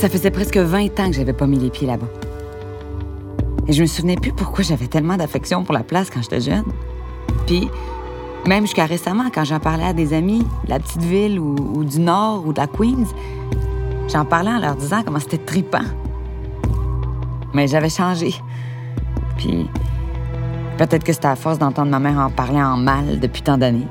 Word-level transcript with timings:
Ça 0.00 0.08
faisait 0.08 0.30
presque 0.30 0.56
20 0.56 0.98
ans 0.98 1.10
que 1.10 1.12
j'avais 1.12 1.34
pas 1.34 1.46
mis 1.46 1.58
les 1.58 1.68
pieds 1.68 1.86
là-bas. 1.86 2.08
Et 3.68 3.74
je 3.74 3.82
me 3.82 3.86
souvenais 3.86 4.16
plus 4.16 4.32
pourquoi 4.32 4.64
j'avais 4.64 4.86
tellement 4.86 5.18
d'affection 5.18 5.62
pour 5.62 5.74
la 5.74 5.82
place 5.82 6.08
quand 6.08 6.22
j'étais 6.22 6.40
jeune. 6.40 6.64
Puis, 7.46 7.68
même 8.46 8.64
jusqu'à 8.64 8.86
récemment, 8.86 9.24
quand 9.30 9.44
j'en 9.44 9.60
parlais 9.60 9.84
à 9.84 9.92
des 9.92 10.14
amis 10.14 10.38
de 10.64 10.70
la 10.70 10.78
petite 10.78 11.02
ville 11.02 11.38
ou, 11.38 11.84
du 11.84 12.00
Nord 12.00 12.46
ou 12.46 12.54
de 12.54 12.60
la 12.60 12.66
Queens, 12.66 13.08
j'en 14.08 14.24
parlais 14.24 14.52
en 14.52 14.58
leur 14.58 14.74
disant 14.76 15.02
comment 15.04 15.20
c'était 15.20 15.36
tripant. 15.36 15.84
Mais 17.52 17.68
j'avais 17.68 17.90
changé. 17.90 18.34
Puis, 19.36 19.66
peut-être 20.78 21.04
que 21.04 21.12
c'était 21.12 21.28
à 21.28 21.36
force 21.36 21.58
d'entendre 21.58 21.90
ma 21.90 21.98
mère 21.98 22.18
en 22.18 22.30
parler 22.30 22.62
en 22.62 22.78
mal 22.78 23.20
depuis 23.20 23.42
tant 23.42 23.58
d'années. 23.58 23.86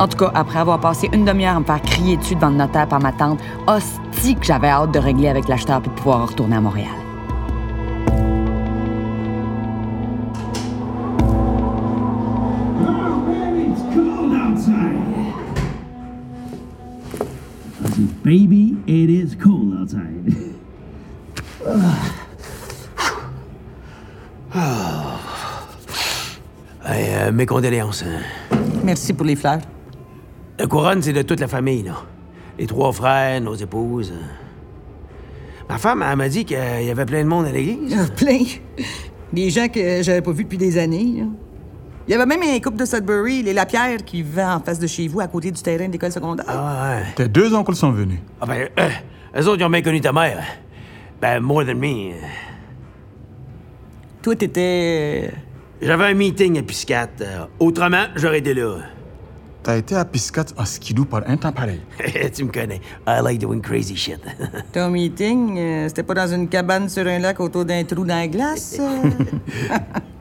En 0.00 0.08
tout 0.08 0.16
cas, 0.16 0.30
après 0.34 0.58
avoir 0.58 0.80
passé 0.80 1.10
une 1.12 1.26
demi-heure 1.26 1.56
à 1.56 1.60
me 1.60 1.64
faire 1.64 1.82
crier 1.82 2.16
dessus 2.16 2.34
devant 2.34 2.48
le 2.48 2.56
notaire 2.56 2.88
par 2.88 3.00
ma 3.00 3.12
tante, 3.12 3.38
hostie 3.66 4.34
que 4.34 4.44
j'avais 4.46 4.68
hâte 4.68 4.92
de 4.92 4.98
régler 4.98 5.28
avec 5.28 5.46
l'acheteur 5.46 5.82
pour 5.82 5.92
pouvoir 5.92 6.26
retourner 6.28 6.56
à 6.56 6.60
Montréal. 6.62 6.88
Oh, 12.82 13.16
man, 13.26 13.56
it's 13.60 13.82
cold 13.94 14.32
outside. 14.32 14.96
Baby, 18.24 18.76
it 18.86 19.10
is 19.10 19.34
cold 19.36 19.74
outside. 19.74 20.34
Hey, 26.82 27.14
euh, 27.14 27.30
mes 27.32 27.46
condoléances. 27.46 28.02
hein. 28.02 28.56
Merci 28.82 29.12
pour 29.12 29.26
les 29.26 29.36
fleurs. 29.36 29.58
La 30.60 30.66
couronne, 30.66 31.00
c'est 31.00 31.14
de 31.14 31.22
toute 31.22 31.40
la 31.40 31.48
famille, 31.48 31.82
là. 31.84 31.94
Les 32.58 32.66
trois 32.66 32.92
frères, 32.92 33.40
nos 33.40 33.54
épouses. 33.54 34.12
Ma 35.70 35.78
femme, 35.78 36.04
elle 36.06 36.16
m'a 36.16 36.28
dit 36.28 36.44
qu'il 36.44 36.58
y 36.58 36.90
avait 36.90 37.06
plein 37.06 37.22
de 37.22 37.28
monde 37.28 37.46
à 37.46 37.50
l'église. 37.52 37.96
Plein? 38.16 38.40
Des 39.32 39.48
gens 39.48 39.68
que 39.68 40.02
j'avais 40.02 40.20
pas 40.20 40.32
vus 40.32 40.44
depuis 40.44 40.58
des 40.58 40.76
années. 40.76 41.14
là. 41.20 41.24
Il 42.06 42.10
y 42.10 42.14
avait 42.14 42.26
même 42.26 42.42
un 42.42 42.60
couple 42.60 42.76
de 42.76 42.84
Sudbury, 42.84 43.42
les 43.42 43.54
Lapierre, 43.54 44.04
qui 44.04 44.20
vivaient 44.22 44.42
en 44.44 44.60
face 44.60 44.78
de 44.78 44.86
chez 44.86 45.08
vous, 45.08 45.20
à 45.20 45.28
côté 45.28 45.50
du 45.50 45.62
terrain 45.62 45.88
d'école 45.88 46.12
secondaire. 46.12 46.44
Ah 46.48 46.90
ouais. 46.98 47.04
Tes 47.14 47.28
deux 47.28 47.54
oncles 47.54 47.74
sont 47.74 47.92
venus. 47.92 48.18
Ah 48.40 48.44
ben, 48.46 48.68
euh, 48.78 48.88
eux 49.40 49.48
autres, 49.48 49.60
ils 49.60 49.64
ont 49.64 49.70
bien 49.70 49.80
connu 49.80 50.02
ta 50.02 50.12
mère. 50.12 50.42
Ben, 51.22 51.40
more 51.40 51.64
than 51.64 51.76
me. 51.76 52.12
Toi, 54.22 54.36
t'étais... 54.36 55.30
J'avais 55.80 56.04
un 56.06 56.14
meeting 56.14 56.58
à 56.58 56.62
Piscate. 56.62 57.22
euh, 57.22 57.46
autrement, 57.60 58.04
j'aurais 58.16 58.40
été 58.40 58.52
là. 58.52 58.76
T'as 59.62 59.76
été 59.76 59.94
à 59.94 60.04
Piscate 60.06 60.54
en 60.56 60.64
skidoo 60.64 61.04
par 61.04 61.22
un 61.26 61.36
temps 61.36 61.52
pareil. 61.52 61.80
tu 62.34 62.44
me 62.44 62.50
connais. 62.50 62.80
I 63.06 63.20
like 63.22 63.38
doing 63.40 63.60
crazy 63.60 63.94
shit. 63.94 64.20
Ton 64.72 64.88
meeting, 64.90 65.58
euh, 65.58 65.88
c'était 65.88 66.02
pas 66.02 66.14
dans 66.14 66.32
une 66.32 66.48
cabane 66.48 66.88
sur 66.88 67.06
un 67.06 67.18
lac 67.18 67.38
autour 67.40 67.66
d'un 67.66 67.84
trou 67.84 68.04
dans 68.04 68.16
la 68.16 68.28
glace? 68.28 68.76
euh? 68.80 69.10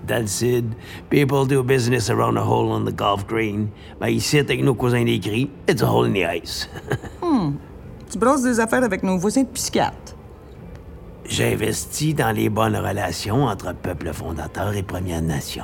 Dans 0.08 0.22
le 0.22 0.28
sud, 0.28 0.74
people 1.12 1.46
do 1.48 1.62
business 1.64 2.10
around 2.10 2.36
a 2.36 2.42
hole 2.42 2.72
on 2.72 2.84
the 2.84 2.92
golf 2.96 3.28
green. 3.28 3.68
Ben, 4.02 4.08
ici, 4.08 4.40
avec 4.40 4.64
nos 4.64 4.74
cousins 4.74 5.06
des 5.06 5.20
cris, 5.20 5.52
it's 5.70 5.84
a 5.84 5.86
hole 5.86 6.08
in 6.08 6.14
the 6.14 6.26
ice. 6.44 6.68
tu 8.10 8.18
brosses 8.18 8.42
des 8.42 8.60
affaires 8.60 8.84
avec 8.84 9.04
nos 9.04 9.20
voisins 9.20 9.44
de 9.44 9.48
Piscate. 9.48 10.16
J'ai 11.30 11.54
investi 11.54 12.14
dans 12.16 12.32
les 12.32 12.50
bonnes 12.50 12.76
relations 12.76 13.46
entre 13.46 13.74
peuple 13.76 14.12
fondateur 14.14 14.74
et 14.76 14.82
Première 14.82 15.22
Nation. 15.22 15.64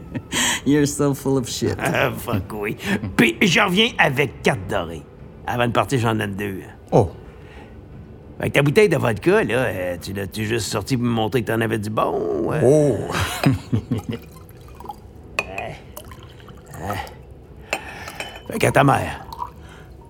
You're 0.66 0.86
so 0.86 1.12
full 1.12 1.38
of 1.38 1.48
shit. 1.48 1.74
ah, 1.82 2.12
fuck 2.16 2.44
oui. 2.52 2.76
Puis 3.16 3.36
je 3.42 3.60
reviens 3.60 3.88
avec 3.98 4.42
quatre 4.42 4.64
dorées. 4.68 5.02
Avant 5.44 5.66
de 5.66 5.72
partir, 5.72 5.98
j'en 5.98 6.14
donne 6.14 6.36
deux. 6.36 6.60
Oh, 6.92 7.10
Fait 8.40 8.48
que 8.50 8.54
ta 8.54 8.62
bouteille 8.62 8.88
de 8.88 8.96
vodka, 8.96 9.42
là, 9.42 9.54
euh, 9.56 9.96
tu 10.00 10.12
l'as-tu 10.12 10.44
juste 10.44 10.68
sorti 10.68 10.96
pour 10.96 11.04
me 11.04 11.10
montrer 11.10 11.42
que 11.42 11.52
t'en 11.52 11.60
avais 11.60 11.78
du 11.80 11.90
bon? 11.90 12.52
euh? 12.52 12.60
oh. 12.64 12.96
Fait 18.48 18.58
qu'à 18.58 18.70
ta 18.72 18.84
mère. 18.84 19.24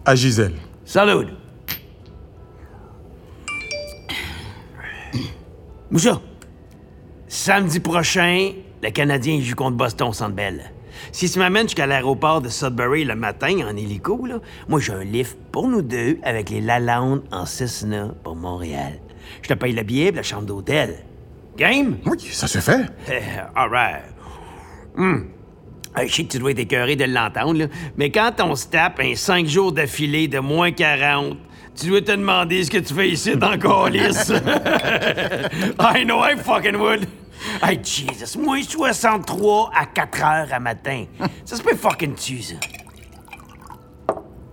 À 0.05 0.15
Gisèle. 0.15 0.55
Salut! 0.85 1.29
Moussa, 5.93 6.23
samedi 7.29 7.79
prochain, 7.79 8.53
le 8.83 8.89
Canadien 8.89 9.43
joue 9.43 9.55
contre 9.55 9.77
Boston 9.77 10.09
au 10.09 10.13
Centre 10.15 10.35
Bell. 10.35 10.73
Si 11.13 11.31
tu 11.31 11.39
m'amènes 11.39 11.65
jusqu'à 11.69 11.87
l'aéroport 11.87 12.41
de 12.41 12.49
Sudbury 12.49 13.05
le 13.05 13.15
matin 13.15 13.59
en 13.59 13.77
hélico, 13.77 14.25
là, 14.25 14.41
moi 14.69 14.81
j'ai 14.81 14.95
un 14.95 15.05
lift 15.05 15.37
pour 15.53 15.69
nous 15.69 15.83
deux 15.83 16.19
avec 16.23 16.49
les 16.49 16.63
Lalonde 16.63 17.25
en 17.31 17.45
Cessna 17.45 18.15
pour 18.25 18.37
Montréal. 18.37 19.01
Je 19.43 19.51
te 19.51 19.53
paye 19.53 19.75
le 19.75 19.83
billet 19.83 20.07
et 20.07 20.13
la 20.13 20.23
chambre 20.23 20.47
d'hôtel. 20.47 21.05
Game? 21.59 21.99
Oui, 22.07 22.19
ça 22.21 22.47
se 22.47 22.61
fait. 22.61 22.87
Eh, 23.11 23.21
all 23.55 23.69
right. 23.69 24.05
Hmm. 24.97 25.25
Hey, 25.95 26.09
Je 26.09 26.15
sais 26.15 26.25
que 26.25 26.33
tu 26.33 26.39
dois 26.39 26.53
être 26.53 26.59
écœuré 26.59 26.97
de 26.97 27.05
l'entendre, 27.05 27.69
mais 27.99 28.11
quand 28.11 28.33
on 28.41 28.57
se 28.57 28.67
tape 28.67 28.99
un 29.01 29.15
5 29.15 29.47
jours 29.47 29.73
d'affilée 29.73 30.27
de 30.27 30.39
moins 30.39 30.73
40, 30.73 31.37
tu 31.75 31.89
dois 31.89 32.01
te 32.01 32.13
demander 32.13 32.65
ce 32.65 32.71
que 32.71 32.79
tu 32.79 32.95
fais 32.95 33.11
ici 33.11 33.37
dans 33.37 33.59
calice? 33.59 34.31
I 35.79 36.05
know 36.05 36.23
I 36.23 36.37
fucking 36.37 36.77
would. 36.77 37.07
Hey, 37.63 37.81
Jesus, 37.83 38.39
moins 38.39 38.63
63 38.63 39.71
à 39.75 39.87
4 39.87 40.23
heures 40.23 40.53
à 40.53 40.61
matin. 40.61 41.07
Ça 41.45 41.57
se 41.57 41.63
peut 41.63 41.75
fucking 41.75 42.15
tu 42.15 42.43
ça? 42.43 42.55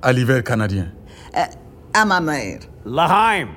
À 0.02 0.12
l'hiver 0.14 0.44
canadien. 0.44 0.92
À 1.94 2.06
ma 2.06 2.20
mère. 2.22 2.60
Laheim. 2.86 3.50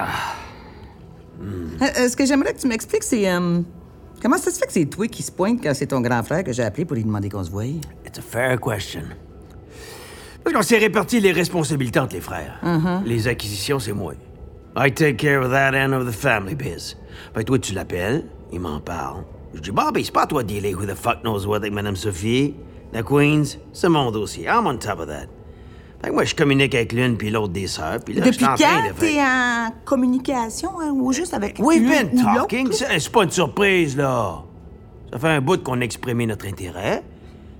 Euh, 0.00 1.86
euh, 1.98 2.08
ce 2.08 2.16
que 2.16 2.26
j'aimerais 2.26 2.54
que 2.54 2.60
tu 2.60 2.66
m'expliques, 2.66 3.02
c'est... 3.04 3.30
euh, 3.30 3.60
comment 4.22 4.38
ça 4.38 4.50
se 4.50 4.58
fait 4.58 4.66
que 4.66 4.72
c'est 4.72 4.86
toi 4.86 5.06
qui 5.06 5.22
se 5.22 5.30
pointe 5.30 5.62
quand 5.62 5.74
c'est 5.74 5.86
ton 5.86 6.00
grand 6.00 6.22
frère 6.22 6.42
que 6.42 6.52
j'ai 6.52 6.62
appelé 6.62 6.84
pour 6.84 6.96
lui 6.96 7.04
demander 7.04 7.28
qu'on 7.28 7.44
se 7.44 7.50
voie? 7.50 7.64
It's 8.06 8.18
a 8.18 8.22
fair 8.22 8.58
question. 8.60 9.02
Qu'on 10.52 10.62
s'est 10.62 10.78
réparti 10.78 11.18
les 11.20 11.32
responsabilités 11.32 11.98
entre 11.98 12.14
les 12.14 12.20
frères. 12.20 12.60
Les 13.04 13.26
acquisitions, 13.28 13.78
c'est 13.78 13.92
moi. 13.92 14.14
I 14.76 14.92
take 14.92 15.16
care 15.16 15.40
of 15.42 15.50
that 15.50 15.72
end 15.74 15.92
of 15.92 16.06
the 16.06 16.12
family 16.14 16.54
biz. 16.54 16.96
Fait 17.34 17.40
que 17.40 17.44
toi, 17.44 17.58
tu 17.58 17.74
l'appelles, 17.74 18.24
il 18.52 18.60
m'en 18.60 18.80
parle. 18.80 19.24
Je 19.54 19.60
dis, 19.60 19.70
Bobby, 19.70 20.04
c'est 20.04 20.12
pas 20.12 20.22
à 20.22 20.26
toi 20.26 20.42
de 20.42 20.48
dealer 20.48 20.74
who 20.74 20.84
the 20.84 20.94
fuck 20.96 21.22
knows 21.22 21.46
what 21.46 21.58
avec 21.58 21.72
Madame 21.72 21.94
Sophie. 21.96 22.54
La 22.92 23.02
Queens, 23.02 23.56
c'est 23.72 23.88
mon 23.88 24.10
dossier. 24.10 24.46
I'm 24.46 24.66
on 24.66 24.76
top 24.76 25.00
of 25.00 25.06
that. 25.06 25.26
Fait 26.02 26.08
que 26.10 26.12
moi, 26.12 26.24
je 26.24 26.34
communique 26.34 26.74
avec 26.74 26.92
l'une 26.92 27.16
puis 27.16 27.30
l'autre 27.30 27.52
des 27.52 27.66
sœurs, 27.68 27.98
puis 28.04 28.14
là, 28.14 28.24
Depuis 28.24 28.44
quand 28.44 28.54
de 28.54 29.00
t'es 29.00 29.20
en 29.20 29.70
communication 29.84 30.70
hein, 30.80 30.90
ou 30.92 31.12
juste 31.12 31.34
avec 31.34 31.58
We've 31.58 31.88
been 31.88 32.20
talking. 32.22 32.70
c'est 32.72 33.10
pas 33.10 33.22
une 33.24 33.30
surprise, 33.30 33.96
là. 33.96 34.42
Ça 35.12 35.18
fait 35.18 35.28
un 35.28 35.40
bout 35.40 35.62
qu'on 35.62 35.80
a 35.80 35.84
exprimé 35.84 36.26
notre 36.26 36.46
intérêt. 36.46 37.02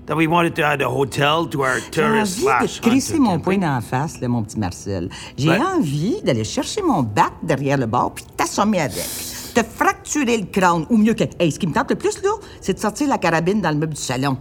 That 0.07 0.15
we 0.15 0.27
wanted 0.27 0.53
to 0.57 0.63
add 0.63 0.83
a 0.83 0.89
hotel 0.89 1.47
to 1.47 1.61
our 1.61 1.79
J'ai 1.79 1.89
tourist 1.89 2.37
envie 2.37 2.41
slash 2.43 2.79
de 2.79 2.87
crisser 2.87 3.17
mon 3.17 3.39
poing 3.39 3.57
d'en 3.57 3.81
face, 3.81 4.21
là, 4.21 4.27
mon 4.27 4.43
petit 4.43 4.59
Marcel. 4.59 5.09
J'ai 5.35 5.49
envie 5.49 6.21
d'aller 6.21 6.43
chercher 6.43 6.83
mon 6.83 7.01
bat 7.01 7.31
derrière 7.41 7.77
le 7.77 7.87
bar 7.87 8.11
puis 8.11 8.23
t'assommer 8.37 8.81
avec. 8.81 9.03
Te 9.55 9.63
fracturer 9.63 10.37
le 10.37 10.45
crâne. 10.45 10.85
Ou 10.91 10.97
mieux 10.97 11.15
que... 11.15 11.23
Hey, 11.39 11.51
ce 11.51 11.57
qui 11.57 11.65
me 11.65 11.73
tente 11.73 11.89
le 11.89 11.95
plus, 11.95 12.21
là, 12.21 12.29
c'est 12.61 12.73
de 12.73 12.79
sortir 12.79 13.07
la 13.07 13.17
carabine 13.17 13.61
dans 13.61 13.71
le 13.71 13.77
meuble 13.77 13.95
du 13.95 14.01
salon. 14.01 14.37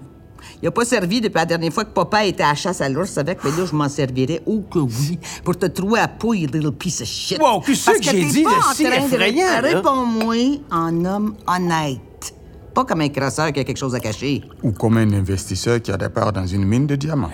Il 0.62 0.68
a 0.68 0.70
pas 0.70 0.84
servi 0.84 1.22
depuis 1.22 1.38
la 1.38 1.46
dernière 1.46 1.72
fois 1.72 1.84
que 1.84 1.92
papa 1.92 2.26
était 2.26 2.42
à 2.42 2.48
la 2.48 2.54
chasse 2.54 2.82
à 2.82 2.88
l'ours 2.90 3.16
avec, 3.16 3.42
mais 3.42 3.50
là, 3.50 3.64
je 3.64 3.74
m'en 3.74 3.88
servirais, 3.88 4.42
oh 4.44 4.62
que 4.70 4.80
oui, 4.80 5.18
pour 5.44 5.56
te 5.56 5.66
trouver 5.66 6.00
à 6.00 6.10
you 6.22 6.46
little 6.52 6.72
piece 6.72 7.00
of 7.00 7.06
shit. 7.06 7.40
Wow, 7.40 7.60
qu'est-ce 7.60 7.86
Parce 7.86 7.98
que 7.98 8.04
j'ai 8.04 8.24
dit 8.26 8.44
de 8.44 8.50
si 8.74 8.84
effrayant? 8.84 9.62
Réponds-moi 9.62 10.60
en 10.70 11.04
homme 11.06 11.36
honnête. 11.46 12.34
Pas 12.74 12.84
comme 12.84 13.02
un 13.02 13.08
crasseur 13.08 13.52
qui 13.52 13.60
a 13.60 13.64
quelque 13.64 13.78
chose 13.78 13.94
à 13.94 14.00
cacher. 14.00 14.42
Ou 14.62 14.72
comme 14.72 14.96
un 14.96 15.12
investisseur 15.12 15.80
qui 15.80 15.92
a 15.92 15.96
des 15.96 16.08
parts 16.08 16.32
dans 16.32 16.46
une 16.46 16.64
mine 16.64 16.86
de 16.86 16.96
diamants. 16.96 17.30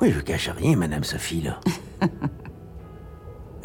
Oui, 0.00 0.12
je 0.12 0.20
cache 0.20 0.50
rien, 0.50 0.76
Madame 0.76 1.02
Sophie, 1.02 1.40
là. 1.40 1.58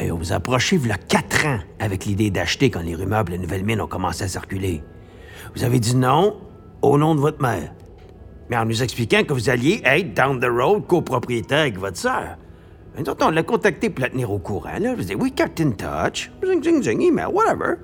Et 0.00 0.10
on 0.10 0.16
vous 0.16 0.32
approchez 0.32 0.76
il 0.76 0.88
y 0.88 0.90
a 0.90 0.96
quatre 0.96 1.46
ans 1.46 1.58
avec 1.78 2.06
l'idée 2.06 2.30
d'acheter 2.30 2.70
quand 2.70 2.80
les 2.80 2.94
rumeurs 2.94 3.24
de 3.24 3.32
la 3.32 3.38
nouvelle 3.38 3.64
mine 3.64 3.80
ont 3.80 3.86
commencé 3.86 4.24
à 4.24 4.28
circuler. 4.28 4.82
Vous 5.54 5.62
avez 5.62 5.78
dit 5.78 5.94
non 5.94 6.40
au 6.80 6.96
nom 6.98 7.14
de 7.14 7.20
votre 7.20 7.40
mère. 7.42 7.72
Mais 8.50 8.56
en 8.56 8.64
nous 8.64 8.82
expliquant 8.82 9.22
que 9.22 9.32
vous 9.32 9.50
alliez 9.50 9.80
être 9.84 10.14
down 10.14 10.40
the 10.40 10.48
road 10.50 10.86
copropriétaire 10.86 11.60
avec 11.60 11.78
votre 11.78 11.98
sœur. 11.98 12.36
On 13.20 13.30
l'a 13.30 13.42
contacté 13.42 13.88
pour 13.90 14.02
la 14.02 14.10
tenir 14.10 14.30
au 14.30 14.38
courant. 14.38 14.70
Là, 14.78 14.92
je 14.94 14.96
vous 15.00 15.04
dis, 15.04 15.14
we 15.14 15.32
kept 15.34 15.60
in 15.60 15.70
touch. 15.72 16.30
Zing, 16.44 16.62
zing, 16.62 16.82
zing, 16.82 17.00
email, 17.00 17.26
whatever. 17.32 17.76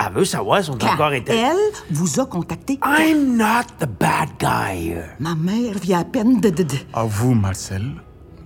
Elle 0.00 0.12
veut 0.14 0.24
savoir 0.24 0.62
si 0.62 0.70
on 0.70 0.78
est 0.78 0.84
encore 0.84 1.06
intéressé. 1.12 1.44
elle 1.50 1.96
vous 1.96 2.20
a 2.20 2.26
contacté. 2.26 2.78
I'm 2.84 3.36
not 3.36 3.64
the 3.80 3.88
bad 3.98 4.28
guy 4.38 4.90
here. 4.90 5.06
Ma 5.18 5.34
mère 5.34 5.74
vient 5.82 6.00
à 6.00 6.04
peine 6.04 6.40
de... 6.40 6.50
de, 6.50 6.62
de- 6.62 6.76
Avoue, 6.92 7.34
Marcel, 7.34 7.82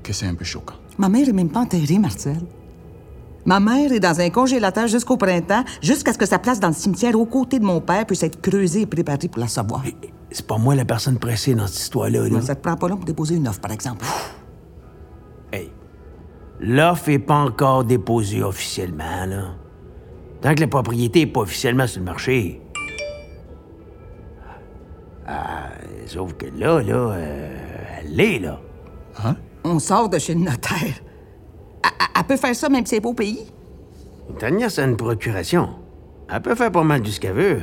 que 0.03 0.15
c'est 0.15 0.27
un 0.27 0.35
peu 0.35 0.47
choquant. 0.47 0.77
Ma 0.97 1.11
mère 1.11 1.29
est 1.29 1.33
même 1.33 1.51
pas 1.51 1.61
enterrée, 1.61 1.99
Marcel. 1.99 2.39
Ma 3.45 3.61
mère 3.61 3.93
est 3.93 4.01
dans 4.01 4.19
un 4.21 4.31
congélateur 4.31 4.87
jusqu'au 4.87 5.17
printemps, 5.19 5.65
jusqu'à 5.83 6.13
ce 6.15 6.19
que 6.19 6.27
sa 6.27 6.39
place 6.39 6.59
dans 6.61 6.69
le 6.69 6.75
cimetière 6.75 7.19
aux 7.19 7.27
côtés 7.27 7.59
de 7.59 7.65
mon 7.65 7.81
père 7.81 8.07
puisse 8.07 8.23
être 8.23 8.41
creusée 8.41 8.83
et 8.83 8.87
préparée 8.87 9.29
pour 9.29 9.41
la 9.41 9.49
savoir. 9.49 9.83
C'est 10.31 10.47
pas 10.47 10.57
moi 10.57 10.75
la 10.75 10.85
personne 10.87 11.19
pressée 11.19 11.55
dans 11.55 11.67
cette 11.67 11.81
histoire-là. 11.81 12.29
là. 12.31 12.41
Ça 12.41 12.55
te 12.55 12.63
prend 12.63 12.77
pas 12.77 12.89
long 12.89 12.97
pour 12.97 13.05
déposer 13.05 13.35
une 13.35 13.47
offre, 13.49 13.61
par 13.61 13.73
exemple. 13.73 14.07
L'offre 16.63 17.09
est 17.09 17.19
pas 17.19 17.39
encore 17.39 17.85
déposée 17.85 18.43
officiellement, 18.43 19.27
là. 19.27 19.57
Tant 20.41 20.55
que 20.55 20.61
la 20.61 20.69
propriété 20.69 21.23
est 21.23 21.27
pas 21.27 21.41
officiellement 21.41 21.87
sur 21.87 22.01
le 22.01 22.05
marché. 22.05 22.61
Ah, 25.27 25.71
sauf 26.07 26.35
que 26.35 26.47
là, 26.47 26.83
là, 26.83 26.95
euh, 26.95 27.57
elle 28.01 28.15
l'est, 28.15 28.39
là. 28.39 28.61
On 29.65 29.79
sort 29.79 30.09
de 30.09 30.19
chez 30.19 30.35
le 30.35 30.41
notaire. 30.41 31.01
Elle, 32.15 32.25
peut 32.25 32.37
faire 32.37 32.55
ça 32.55 32.69
même 32.69 32.87
si 32.87 32.95
c'est 32.95 33.01
pas 33.01 33.09
au 33.09 33.15
pays? 33.15 33.47
Tania, 34.39 34.71
c'est 34.71 34.85
une 34.85 34.97
procuration. 34.97 35.71
Elle 36.33 36.43
peut 36.43 36.55
faire 36.55 36.71
pas 36.71 36.85
mal 36.85 37.03
de 37.03 37.09
ce 37.09 37.19
qu'elle 37.19 37.35
veut. 37.35 37.63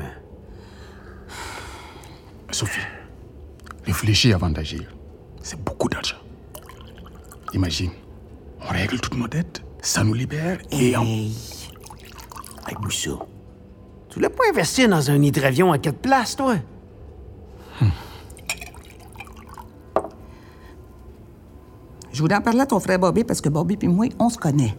Sophie, 2.52 2.82
réfléchis 3.86 4.34
avant 4.34 4.50
d'agir. 4.50 4.84
C'est 5.42 5.62
beaucoup 5.64 5.88
d'argent. 5.88 6.18
Imagine, 7.54 7.92
on 8.62 8.74
règle 8.74 9.00
toutes 9.00 9.18
nos 9.18 9.28
dettes, 9.28 9.64
ça 9.82 10.04
nous 10.04 10.14
libère 10.14 10.60
et 10.72 10.96
en... 10.96 11.04
Hey, 11.04 12.76
Moussa, 12.82 13.12
tu 14.10 14.16
voulais 14.16 14.30
pas 14.30 14.44
investir 14.50 14.90
dans 14.90 15.10
un 15.10 15.22
hydravion 15.22 15.72
à 15.72 15.78
quatre 15.78 16.00
places, 16.00 16.36
toi? 16.36 16.56
Je 22.12 22.22
voulais 22.22 22.36
en 22.36 22.42
parler 22.42 22.60
à 22.60 22.66
ton 22.66 22.82
frère 22.82 23.00
Bobby 23.00 23.24
parce 23.24 23.40
que 23.40 23.48
Bobby 23.48 23.78
puis 23.78 23.88
moi, 23.88 24.08
on 24.20 24.30
se 24.30 24.38
connaît. 24.38 24.76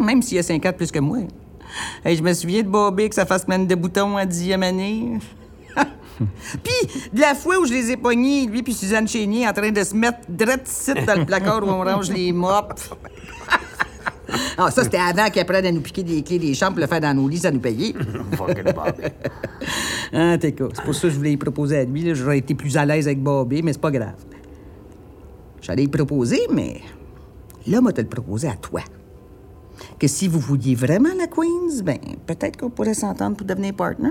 Même 0.00 0.20
s'il 0.20 0.38
a 0.38 0.42
5 0.42 0.66
ans 0.66 0.70
de 0.70 0.76
plus 0.76 0.90
que 0.90 0.98
moi. 0.98 1.18
Hey, 2.04 2.16
je 2.16 2.22
me 2.22 2.34
souviens 2.34 2.62
de 2.62 2.68
Bobby 2.68 3.08
que 3.08 3.14
ça 3.14 3.24
fasse 3.24 3.46
plein 3.46 3.58
de 3.58 3.74
boutons 3.74 4.18
en 4.18 4.26
dixième 4.26 4.62
année. 4.62 5.18
Puis, 6.62 7.08
de 7.12 7.20
la 7.20 7.34
fois 7.34 7.58
où 7.58 7.66
je 7.66 7.72
les 7.72 7.90
ai 7.90 7.96
pognés, 7.96 8.46
lui 8.46 8.62
puis 8.62 8.72
Suzanne 8.72 9.08
Chénier, 9.08 9.48
en 9.48 9.52
train 9.52 9.70
de 9.70 9.82
se 9.82 9.94
mettre 9.94 10.18
direct 10.28 10.68
ici 10.68 10.92
dans 11.06 11.18
le 11.18 11.24
placard 11.24 11.64
où 11.64 11.70
on 11.70 11.84
range 11.84 12.10
les 12.10 12.32
mops. 12.32 12.90
Ah, 14.56 14.70
ça, 14.70 14.84
c'était 14.84 14.98
avant 14.98 15.28
qu'ils 15.30 15.42
apprennent 15.42 15.66
à 15.66 15.72
nous 15.72 15.80
piquer 15.80 16.02
des 16.02 16.22
clés 16.22 16.38
des 16.38 16.54
chambres 16.54 16.72
pour 16.72 16.80
le 16.80 16.86
faire 16.86 17.00
dans 17.00 17.14
nos 17.14 17.28
lits, 17.28 17.38
ça 17.38 17.50
nous 17.50 17.60
payer. 17.60 17.94
Ah, 20.12 20.38
t'es 20.38 20.52
cool. 20.52 20.70
C'est 20.72 20.84
pour 20.84 20.94
ça 20.94 21.02
que 21.02 21.10
je 21.10 21.16
voulais 21.16 21.32
y 21.32 21.36
proposer 21.36 21.78
à 21.78 21.84
lui. 21.84 22.14
J'aurais 22.14 22.38
été 22.38 22.54
plus 22.54 22.76
à 22.76 22.86
l'aise 22.86 23.06
avec 23.06 23.20
Bobby, 23.20 23.62
mais 23.62 23.72
c'est 23.72 23.80
pas 23.80 23.90
grave. 23.90 24.14
J'allais 25.60 25.84
y 25.84 25.88
proposer, 25.88 26.40
mais 26.52 26.80
là, 27.66 27.80
moi, 27.80 27.92
te 27.92 28.00
le 28.00 28.06
proposer 28.06 28.48
à 28.48 28.54
toi. 28.54 28.82
Que 29.98 30.06
si 30.06 30.28
vous 30.28 30.38
vouliez 30.38 30.74
vraiment 30.74 31.10
la 31.18 31.26
Queens, 31.26 31.82
ben, 31.82 31.98
peut-être 32.26 32.58
qu'on 32.58 32.70
pourrait 32.70 32.94
s'entendre 32.94 33.36
pour 33.36 33.46
devenir 33.46 33.74
partner. 33.74 34.10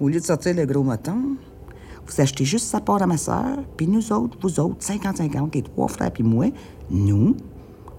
Au 0.00 0.08
lieu 0.08 0.18
de 0.18 0.24
sortir 0.24 0.54
le 0.54 0.64
gros 0.64 0.82
moton, 0.82 1.36
vous 2.06 2.20
achetez 2.20 2.44
juste 2.44 2.66
sa 2.66 2.80
part 2.80 3.02
à 3.02 3.06
ma 3.06 3.18
sœur, 3.18 3.58
puis 3.76 3.86
nous 3.86 4.12
autres, 4.12 4.38
vous 4.40 4.58
autres, 4.58 4.78
50-50, 4.80 5.54
les 5.54 5.62
trois 5.62 5.88
frères 5.88 6.10
puis 6.10 6.22
moi, 6.22 6.46
nous, 6.90 7.36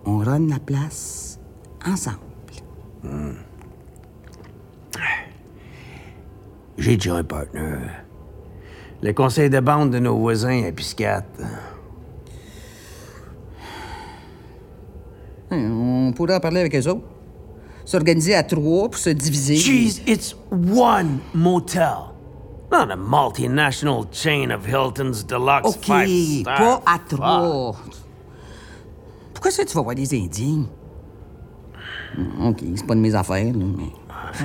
on 0.05 0.17
run 0.17 0.47
la 0.47 0.59
place 0.59 1.39
ensemble. 1.85 2.17
J'ai 6.77 6.97
déjà 6.97 7.17
un 7.17 7.23
partner. 7.23 7.77
Le 9.03 9.13
conseil 9.13 9.49
de 9.49 9.59
bande 9.59 9.91
de 9.91 9.99
nos 9.99 10.17
voisins 10.17 10.63
à 10.63 10.71
Piscate. 10.71 11.41
Hein, 15.51 15.71
On 15.71 16.13
pourrait 16.15 16.35
en 16.35 16.39
parler 16.39 16.61
avec 16.61 16.75
eux 16.75 16.87
autres. 16.87 17.20
S'organiser 17.85 18.35
à 18.35 18.43
trois 18.43 18.89
pour 18.89 18.99
se 18.99 19.09
diviser. 19.09 19.55
Jeez, 19.55 20.01
it's 20.07 20.35
one 20.51 21.19
motel. 21.33 22.11
Not 22.71 22.89
a 22.89 22.95
multinational 22.95 24.05
chain 24.11 24.49
of 24.51 24.65
Hilton's 24.65 25.25
deluxe 25.25 25.67
OK, 25.67 25.85
five 25.85 26.43
pas 26.43 26.81
à 26.85 26.99
trois. 26.99 27.75
Pourquoi 29.33 29.51
ça, 29.51 29.65
tu 29.65 29.73
vas 29.73 29.81
voir 29.81 29.95
des 29.95 30.13
Indiens? 30.13 30.65
Hum, 32.17 32.47
OK, 32.47 32.63
c'est 32.75 32.85
pas 32.85 32.95
de 32.95 32.99
mes 32.99 33.15
affaires, 33.15 33.53
là, 33.53 33.65
mais... 33.77 33.91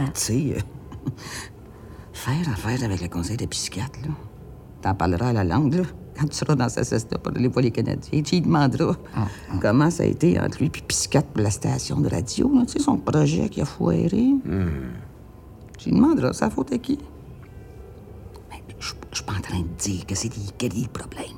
Tu 0.06 0.10
sais, 0.14 0.56
euh, 0.56 1.10
faire 2.12 2.48
affaire 2.52 2.82
avec 2.82 3.00
le 3.00 3.08
conseil 3.08 3.36
de 3.36 3.46
psychiatre, 3.46 3.98
là. 4.02 4.14
T'en 4.82 4.94
parleras 4.94 5.28
à 5.28 5.32
la 5.32 5.44
langue, 5.44 5.74
là, 5.74 5.82
quand 6.18 6.26
tu 6.26 6.36
seras 6.36 6.54
dans 6.54 6.68
sa 6.68 6.84
cesta 6.84 7.18
pour 7.18 7.34
aller 7.36 7.48
voir 7.48 7.62
les 7.62 7.70
Canadiens. 7.70 8.22
Tu 8.22 8.36
lui 8.36 8.40
demanderas 8.42 8.94
comment 9.60 9.90
ça 9.90 10.02
a 10.02 10.06
été 10.06 10.38
entre 10.40 10.58
lui 10.58 10.66
et 10.66 10.82
psychiatre 10.88 11.28
pour 11.28 11.42
la 11.42 11.50
station 11.50 12.00
de 12.00 12.08
radio, 12.08 12.50
là, 12.54 12.64
tu 12.66 12.74
sais, 12.74 12.78
son 12.78 12.96
projet 12.96 13.48
qui 13.48 13.60
a 13.60 13.64
foiré. 13.64 14.08
Tu 15.78 15.90
lui 15.90 15.96
demanderas, 15.96 16.32
ça 16.32 16.50
faute 16.50 16.72
à 16.72 16.78
qui? 16.78 16.98
Ben, 18.50 18.56
Je 18.78 18.86
suis 19.12 19.24
pas 19.24 19.34
en 19.34 19.40
train 19.40 19.60
de 19.60 19.68
dire 19.78 20.06
que 20.06 20.14
c'est 20.14 20.34
les 20.36 20.52
Kelly 20.56 20.82
le 20.84 20.88
problème. 20.88 21.36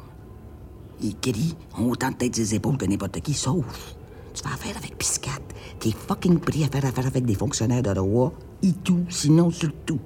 Les 1.03 1.13
Kelly 1.13 1.55
ont 1.79 1.91
autant 1.91 2.11
de 2.11 2.15
têtes 2.15 2.39
et 2.39 2.43
des 2.43 2.55
épaules 2.55 2.77
que 2.77 2.87
n'importe 2.87 3.21
qui, 3.21 3.35
sauf 3.35 3.95
tu 4.35 4.43
fais 4.47 4.55
affaire 4.55 4.77
avec 4.77 4.97
Piscat. 4.97 5.31
T'es 5.81 5.91
fucking 5.91 6.39
pris 6.39 6.63
à 6.63 6.69
faire 6.69 6.85
affaire 6.85 7.07
avec 7.07 7.25
des 7.25 7.35
fonctionnaires 7.35 7.83
d'Ottawa 7.83 8.33
et 8.63 8.73
tout, 8.73 9.05
sinon 9.09 9.51
surtout. 9.51 9.99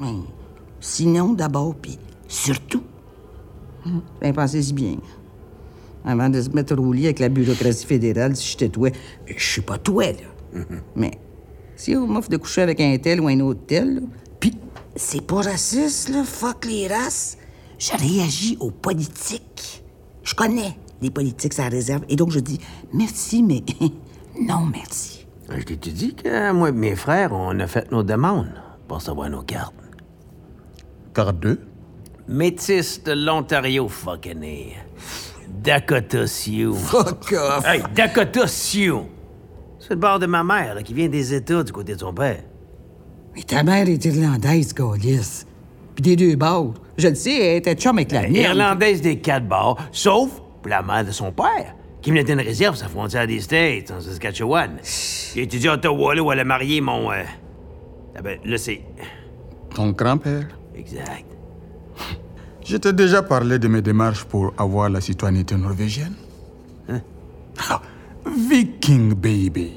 Ouais. 0.00 0.14
Sinon 0.80 1.34
d'abord, 1.34 1.74
puis 1.74 1.98
surtout. 2.26 2.82
Hum, 3.86 4.02
Ben, 4.20 4.32
pensez-y 4.34 4.72
bien. 4.72 4.96
Avant 6.04 6.28
de 6.28 6.40
se 6.40 6.50
mettre 6.50 6.78
au 6.78 6.92
lit 6.92 7.06
avec 7.06 7.18
la 7.18 7.28
bureaucratie 7.28 7.86
fédérale, 7.86 8.36
si 8.36 8.50
j'étais 8.52 8.68
toi, 8.68 8.90
je 9.26 9.44
suis 9.44 9.62
pas 9.62 9.78
toi, 9.78 10.04
là. 10.04 10.60
Mais 10.94 11.12
si 11.74 11.94
on 11.96 12.06
m'offre 12.06 12.30
de 12.30 12.36
coucher 12.36 12.62
avec 12.62 12.80
un 12.80 12.96
tel 12.98 13.20
ou 13.20 13.28
un 13.28 13.40
autre 13.40 13.60
tel, 13.66 13.96
là, 13.96 14.00
puis 14.40 14.56
c'est 14.94 15.26
pas 15.26 15.42
raciste, 15.42 16.08
là, 16.08 16.24
fuck 16.24 16.64
les 16.64 16.86
races, 16.88 17.38
je 17.78 17.92
réagis 17.92 18.56
aux 18.60 18.70
politiques. 18.70 19.84
Je 20.22 20.34
connais 20.34 20.76
les 21.02 21.10
politiques, 21.10 21.52
ça 21.52 21.68
réserve, 21.68 22.02
et 22.08 22.16
donc 22.16 22.30
je 22.30 22.40
dis 22.40 22.58
merci, 22.92 23.42
mais 23.42 23.62
non 24.40 24.66
merci. 24.72 25.26
Je 25.48 25.62
t'ai 25.62 25.76
dit 25.92 26.14
que 26.14 26.52
moi 26.52 26.70
et 26.70 26.72
mes 26.72 26.96
frères, 26.96 27.32
on 27.32 27.58
a 27.60 27.66
fait 27.66 27.90
nos 27.92 28.02
demandes 28.02 28.52
pour 28.88 29.02
savoir 29.02 29.28
nos 29.30 29.42
cartes? 29.42 29.74
Carte 31.14 31.38
2 31.40 31.60
Métis 32.28 33.02
de 33.04 33.12
l'Ontario, 33.12 33.88
fucking 33.88 34.42
A. 34.42 34.82
Dakota 35.62 36.26
Sioux. 36.26 36.74
Fuck 36.74 37.32
off! 37.32 37.64
Hey, 37.66 37.82
Dakota 37.94 38.46
Sioux! 38.46 39.06
C'est 39.78 39.90
le 39.90 39.96
bord 39.96 40.18
de 40.18 40.26
ma 40.26 40.42
mère, 40.42 40.74
là, 40.74 40.82
qui 40.82 40.92
vient 40.92 41.08
des 41.08 41.32
États 41.34 41.62
du 41.62 41.70
côté 41.72 41.94
de 41.94 42.00
son 42.00 42.12
père. 42.12 42.42
Mais 43.34 43.42
ta 43.42 43.62
mère 43.62 43.88
est 43.88 44.04
irlandaise, 44.04 44.74
Gaulis. 44.74 45.44
Puis 45.94 46.02
des 46.02 46.16
deux 46.16 46.34
bords. 46.36 46.74
Je 46.98 47.08
le 47.08 47.14
sais, 47.14 47.38
elle 47.38 47.56
était 47.58 47.74
chum 47.76 47.96
avec 47.96 48.10
la 48.10 48.22
mienne. 48.22 48.34
Irlandaise 48.34 49.00
des 49.00 49.18
quatre 49.20 49.46
bords, 49.46 49.78
sauf 49.92 50.30
pour 50.62 50.68
la 50.68 50.82
mère 50.82 51.04
de 51.04 51.12
son 51.12 51.30
père, 51.30 51.74
qui 52.02 52.10
venait 52.10 52.24
d'une 52.24 52.40
réserve 52.40 52.74
à 52.74 52.78
sa 52.78 52.88
frontière 52.88 53.26
des 53.26 53.40
States, 53.40 53.92
en 53.92 54.00
Saskatchewan. 54.00 54.78
J'ai 55.34 55.42
étudié 55.42 55.68
à 55.68 55.74
Ottawa, 55.74 56.14
là, 56.14 56.22
où 56.22 56.32
elle 56.32 56.40
a 56.40 56.44
marié 56.44 56.80
mon... 56.80 57.12
euh, 57.12 57.22
Ah 58.16 58.22
ben, 58.22 58.38
là, 58.44 58.58
c'est... 58.58 58.80
Ton 59.74 59.90
grand-père? 59.90 60.48
Exact. 60.74 61.35
Je 62.68 62.76
t'ai 62.76 62.92
déjà 62.92 63.22
parlé 63.22 63.60
de 63.60 63.68
mes 63.68 63.80
démarches 63.80 64.24
pour 64.24 64.52
avoir 64.58 64.90
la 64.90 65.00
citoyenneté 65.00 65.54
norvégienne. 65.54 66.14
Ah, 67.70 67.80
Viking 68.26 69.14
baby. 69.14 69.72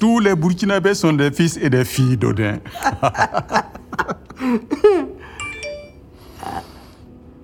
Tous 0.00 0.18
les 0.18 0.34
Burkinabés 0.34 0.94
sont 0.94 1.12
des 1.12 1.30
fils 1.30 1.58
et 1.60 1.68
des 1.68 1.84
filles 1.84 2.16
d'Odin. 2.16 2.58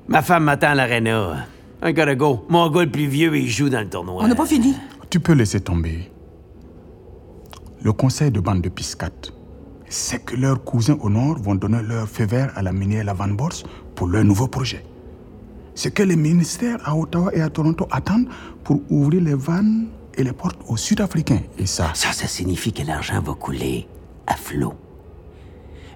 Ma 0.09 0.23
femme 0.23 0.45
m'attend 0.45 0.69
à 0.69 0.75
l'aréna. 0.75 1.45
I 1.85 1.93
gotta 1.93 2.15
go. 2.15 2.47
Mon 2.49 2.71
gars 2.71 2.85
le 2.85 2.91
plus 2.91 3.09
vieux, 3.09 3.37
il 3.37 3.51
joue 3.51 3.69
dans 3.69 3.81
le 3.81 3.91
tournoi. 3.91 4.23
On 4.25 4.29
n'a 4.29 4.35
pas 4.35 4.47
fini. 4.47 4.75
Tu 5.11 5.21
peux 5.21 5.35
laisser 5.35 5.61
tomber. 5.61 6.11
Le 7.83 7.93
conseil 7.93 8.31
de 8.31 8.41
bande 8.41 8.63
de 8.63 8.71
Piscat, 8.71 9.11
c'est 9.87 10.25
que 10.25 10.35
leurs 10.35 10.65
cousins 10.65 10.97
au 11.03 11.11
nord 11.11 11.37
vont 11.41 11.57
donner 11.57 11.83
leur 11.83 12.09
feu 12.09 12.25
vert 12.25 12.51
à 12.57 12.63
la 12.63 12.73
minière 12.73 13.05
Lavanborse 13.05 13.65
pour 13.97 14.07
leur 14.07 14.23
nouveau 14.25 14.47
projet. 14.47 14.85
C'est 15.75 15.93
que 15.93 16.03
les 16.05 16.17
ministères 16.17 16.79
à 16.85 16.95
Ottawa 16.97 17.35
et 17.35 17.41
à 17.41 17.51
Toronto 17.51 17.89
attendent 17.91 18.29
pour 18.63 18.81
ouvrir 18.89 19.23
les 19.23 19.35
vannes 19.35 19.89
et 20.17 20.23
les 20.23 20.33
portes 20.33 20.59
aux 20.69 20.77
Sud-Africains. 20.77 21.43
Et 21.59 21.67
ça, 21.67 21.91
Ça, 21.95 22.13
ça 22.13 22.29
signifie 22.29 22.73
que 22.73 22.83
l'argent 22.83 23.21
va 23.21 23.35
couler 23.35 23.87
à 24.27 24.37
flot. 24.37 24.75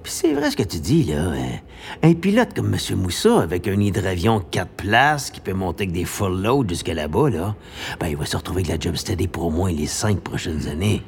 Puis 0.02 0.12
c'est 0.12 0.32
vrai 0.32 0.50
ce 0.50 0.56
que 0.56 0.62
tu 0.62 0.78
dis, 0.78 1.04
là. 1.04 1.30
hein. 1.30 1.58
Un 2.02 2.14
pilote 2.14 2.54
comme 2.54 2.74
M. 2.74 2.96
Moussa, 2.98 3.40
avec 3.42 3.68
un 3.68 3.78
hydravion 3.78 4.40
quatre 4.50 4.70
places 4.72 5.30
qui 5.30 5.40
peut 5.40 5.52
monter 5.52 5.84
avec 5.84 5.92
des 5.94 6.04
full 6.06 6.42
loads 6.42 6.68
jusqu'à 6.68 6.94
là-bas, 6.94 7.28
là, 7.30 7.54
ben, 8.00 8.08
il 8.08 8.16
va 8.16 8.24
se 8.26 8.36
retrouver 8.36 8.62
avec 8.62 8.72
la 8.72 8.80
job 8.80 8.96
steady 8.96 9.28
pour 9.28 9.44
au 9.46 9.50
moins 9.50 9.70
les 9.72 9.86
cinq 9.86 10.20
prochaines 10.20 10.68
années. 10.68 11.02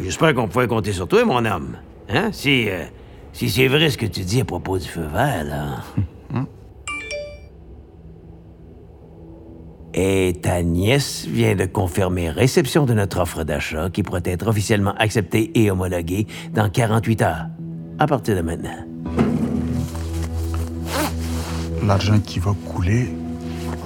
J'espère 0.00 0.34
qu'on 0.34 0.48
pourrait 0.48 0.68
compter 0.68 0.92
sur 0.92 1.06
toi, 1.08 1.24
mon 1.24 1.44
homme. 1.44 1.76
Hein? 2.08 2.30
Si, 2.32 2.68
euh, 2.68 2.84
si 3.36 3.50
c'est 3.50 3.68
vrai 3.68 3.90
ce 3.90 3.98
que 3.98 4.06
tu 4.06 4.22
dis 4.22 4.40
à 4.40 4.46
propos 4.46 4.78
du 4.78 4.88
feu 4.88 5.02
vert, 5.12 5.44
là. 5.44 5.84
Et 9.92 10.34
ta 10.40 10.62
nièce 10.62 11.26
vient 11.26 11.54
de 11.54 11.66
confirmer 11.66 12.30
réception 12.30 12.86
de 12.86 12.94
notre 12.94 13.20
offre 13.20 13.44
d'achat 13.44 13.90
qui 13.90 14.02
pourrait 14.02 14.22
être 14.24 14.46
officiellement 14.46 14.94
acceptée 14.98 15.50
et 15.54 15.70
homologuée 15.70 16.26
dans 16.54 16.70
48 16.70 17.22
heures, 17.22 17.46
à 17.98 18.06
partir 18.06 18.36
de 18.36 18.40
maintenant. 18.40 18.86
L'argent 21.82 22.20
qui 22.20 22.38
va 22.38 22.54
couler 22.72 23.08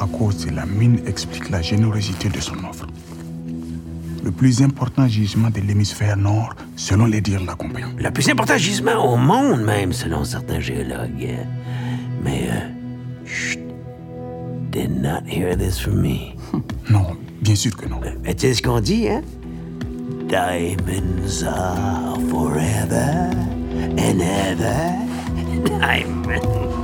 à 0.01 0.07
cause 0.07 0.47
de 0.47 0.55
la 0.55 0.67
mine 0.67 1.01
explique 1.07 1.51
la 1.51 1.61
générosité 1.61 2.29
de 2.29 2.41
son 2.41 2.55
offre. 2.65 2.87
Le 4.23 4.31
plus 4.31 4.63
important 4.63 5.09
gisement 5.09 5.51
de 5.51 5.61
l'hémisphère 5.61 6.17
nord, 6.17 6.55
selon 6.77 7.07
les 7.07 7.21
dires 7.21 7.41
de 7.41 7.47
la 7.47 7.55
compagnie. 7.55 7.93
Le 7.99 8.11
plus 8.11 8.29
important 8.29 8.57
gisement 8.59 9.13
au 9.13 9.17
monde, 9.17 9.63
même, 9.63 9.93
selon 9.93 10.25
certains 10.25 10.61
géologues. 10.61 11.37
Mais, 12.23 12.49
euh, 12.51 12.69
chut, 13.25 13.61
did 14.71 14.91
not 14.91 15.23
hear 15.27 15.57
this 15.57 15.79
from 15.79 16.01
me. 16.01 16.35
Non, 16.91 17.17
bien 17.41 17.55
sûr 17.55 17.77
que 17.77 17.87
non. 17.89 18.01
Mais 18.25 18.35
tu 18.35 18.49
sais 18.49 18.55
ce 18.55 18.63
qu'on 18.63 18.81
dit, 18.81 19.09
hein? 19.09 19.23
Diamonds 20.29 21.45
are 21.45 22.19
forever 22.29 23.31
and 23.97 24.21
ever. 24.21 24.97
Diamonds. 25.79 26.80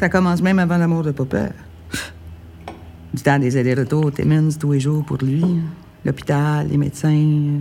Ça 0.00 0.08
commence 0.08 0.40
même 0.40 0.58
avant 0.58 0.78
la 0.78 0.88
mort 0.88 1.02
de 1.02 1.10
papa. 1.10 1.50
Du 3.12 3.22
temps 3.22 3.38
des 3.38 3.54
allers-retours 3.58 4.10
Timmins 4.10 4.48
tous 4.58 4.72
les 4.72 4.80
jours 4.80 5.04
pour 5.04 5.18
lui. 5.18 5.44
L'hôpital, 6.06 6.68
les 6.68 6.78
médecins. 6.78 7.60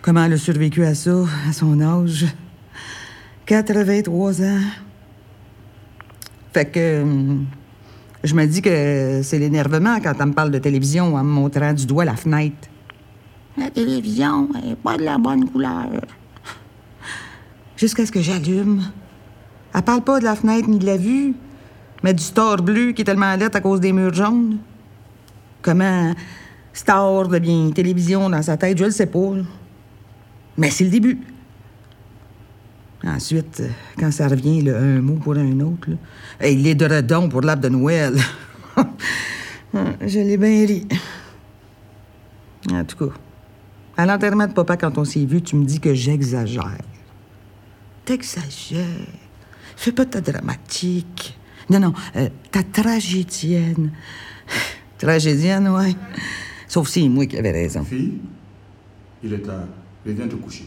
Comment 0.00 0.26
elle 0.26 0.34
a 0.34 0.36
survécu 0.36 0.84
à 0.84 0.94
ça, 0.94 1.24
à 1.48 1.52
son 1.52 1.80
âge? 1.80 2.26
83 3.46 4.42
ans. 4.42 4.60
Fait 6.52 6.66
que. 6.66 7.02
hum, 7.02 7.46
Je 8.22 8.32
me 8.32 8.46
dis 8.46 8.62
que 8.62 9.22
c'est 9.24 9.40
l'énervement 9.40 9.98
quand 10.00 10.14
elle 10.20 10.26
me 10.26 10.32
parle 10.34 10.52
de 10.52 10.58
télévision 10.60 11.16
en 11.16 11.24
me 11.24 11.30
montrant 11.30 11.72
du 11.72 11.84
doigt 11.84 12.04
la 12.04 12.14
fenêtre. 12.14 12.68
La 13.58 13.70
télévision 13.70 14.48
est 14.64 14.76
pas 14.76 14.96
de 14.96 15.02
la 15.02 15.18
bonne 15.18 15.50
couleur. 15.50 15.90
Jusqu'à 17.76 18.06
ce 18.06 18.12
que 18.12 18.22
j'allume. 18.22 18.82
Elle 19.74 19.82
parle 19.82 20.02
pas 20.02 20.18
de 20.18 20.24
la 20.24 20.34
fenêtre 20.34 20.68
ni 20.68 20.78
de 20.78 20.86
la 20.86 20.96
vue, 20.96 21.34
mais 22.02 22.14
du 22.14 22.22
star 22.22 22.56
bleu 22.62 22.92
qui 22.92 23.02
est 23.02 23.04
tellement 23.04 23.34
laid 23.36 23.54
à 23.54 23.60
cause 23.60 23.80
des 23.80 23.92
murs 23.92 24.14
jaunes. 24.14 24.58
Comment 25.62 26.14
star 26.72 27.28
devient 27.28 27.72
télévision 27.72 28.30
dans 28.30 28.42
sa 28.42 28.56
tête, 28.56 28.78
je 28.78 28.84
le 28.84 28.90
sais 28.90 29.06
pas. 29.06 29.32
Mais 30.56 30.70
c'est 30.70 30.84
le 30.84 30.90
début. 30.90 31.18
Ensuite, 33.04 33.62
quand 33.98 34.10
ça 34.10 34.28
revient, 34.28 34.62
là, 34.62 34.78
un 34.78 35.00
mot 35.00 35.14
pour 35.14 35.34
un 35.34 35.60
autre, 35.60 35.88
là, 35.88 35.96
hey, 36.40 36.56
les 36.56 36.72
redons 36.72 37.28
pour 37.28 37.40
l'arbre 37.40 37.62
de 37.62 37.68
Noël. 37.70 38.14
je 39.74 40.18
l'ai 40.18 40.36
bien 40.36 40.66
ri. 40.66 40.86
En 42.70 42.84
tout 42.84 42.96
cas, 42.96 43.14
à 43.96 44.04
l'enterrement 44.04 44.46
de 44.46 44.52
papa, 44.52 44.76
quand 44.76 44.98
on 44.98 45.04
s'est 45.04 45.24
vu, 45.24 45.40
tu 45.40 45.56
me 45.56 45.64
dis 45.64 45.80
que 45.80 45.94
j'exagère. 45.94 46.76
T'exagères. 48.04 48.86
Fais 49.80 49.92
pas 49.92 50.04
ta 50.04 50.20
dramatique. 50.20 51.38
Non, 51.70 51.80
non, 51.80 51.94
euh, 52.14 52.28
ta 52.50 52.62
tragédienne. 52.62 53.90
Tragédienne, 54.98 55.68
ouais. 55.68 55.96
Sauf 56.68 56.86
si 56.86 57.00
c'est 57.00 57.08
moi 57.08 57.24
qui 57.24 57.38
avais 57.38 57.50
raison. 57.50 57.82
Fille, 57.82 58.18
il 59.24 59.32
est 59.32 59.38
tard. 59.38 59.64
Reviens 60.04 60.28
te 60.28 60.34
coucher. 60.34 60.66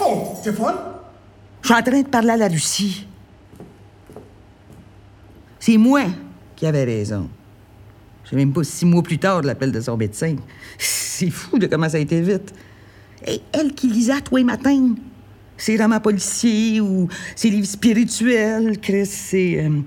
Oh, 0.00 0.36
Stéphane? 0.40 0.74
Je 1.60 1.66
suis 1.66 1.74
en 1.74 1.82
train 1.82 2.00
de 2.00 2.08
parler 2.08 2.30
à 2.30 2.36
la 2.38 2.48
Lucie. 2.48 3.06
C'est 5.60 5.76
moi 5.76 6.04
qui 6.56 6.64
avais 6.64 6.84
raison. 6.84 7.28
Je 8.24 8.30
sais 8.30 8.36
même 8.36 8.54
pas 8.54 8.64
six 8.64 8.86
mois 8.86 9.02
plus 9.02 9.18
tard 9.18 9.42
de 9.42 9.48
l'appel 9.48 9.70
de 9.70 9.82
son 9.82 9.98
médecin. 9.98 10.36
C'est 10.78 11.28
fou 11.28 11.58
de 11.58 11.66
comment 11.66 11.90
ça 11.90 11.98
a 11.98 12.00
été 12.00 12.22
vite. 12.22 12.54
Et 13.26 13.42
elle 13.52 13.74
qui 13.74 13.88
lisait 13.88 14.14
à 14.14 14.22
tous 14.22 14.36
les 14.36 14.44
matins. 14.44 14.94
Ses 15.61 15.75
romans 15.77 15.99
policiers 15.99 16.79
ou 16.79 17.07
ses 17.35 17.49
livres 17.49 17.65
spirituels, 17.65 18.79
Chris, 18.79 19.07
c'est 19.07 19.65
euh, 19.65 19.81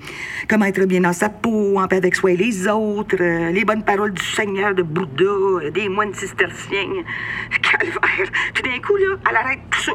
comment 0.48 0.64
être 0.64 0.84
bien 0.84 1.00
dans 1.00 1.12
sa 1.12 1.28
peau, 1.28 1.78
en 1.78 1.86
paix 1.86 1.98
avec 1.98 2.16
soi 2.16 2.32
et 2.32 2.36
les 2.36 2.66
autres, 2.66 3.16
euh, 3.20 3.52
les 3.52 3.64
bonnes 3.64 3.84
paroles 3.84 4.12
du 4.12 4.24
Seigneur 4.24 4.74
de 4.74 4.82
Bouddha, 4.82 5.22
euh, 5.22 5.70
des 5.70 5.88
moines 5.88 6.12
cisterciens. 6.12 7.04
Calvaire. 7.62 8.32
Tout 8.52 8.62
d'un 8.62 8.80
coup, 8.80 8.96
là, 8.96 9.16
elle 9.30 9.36
arrête 9.36 9.60
tout 9.70 9.80
ça. 9.80 9.92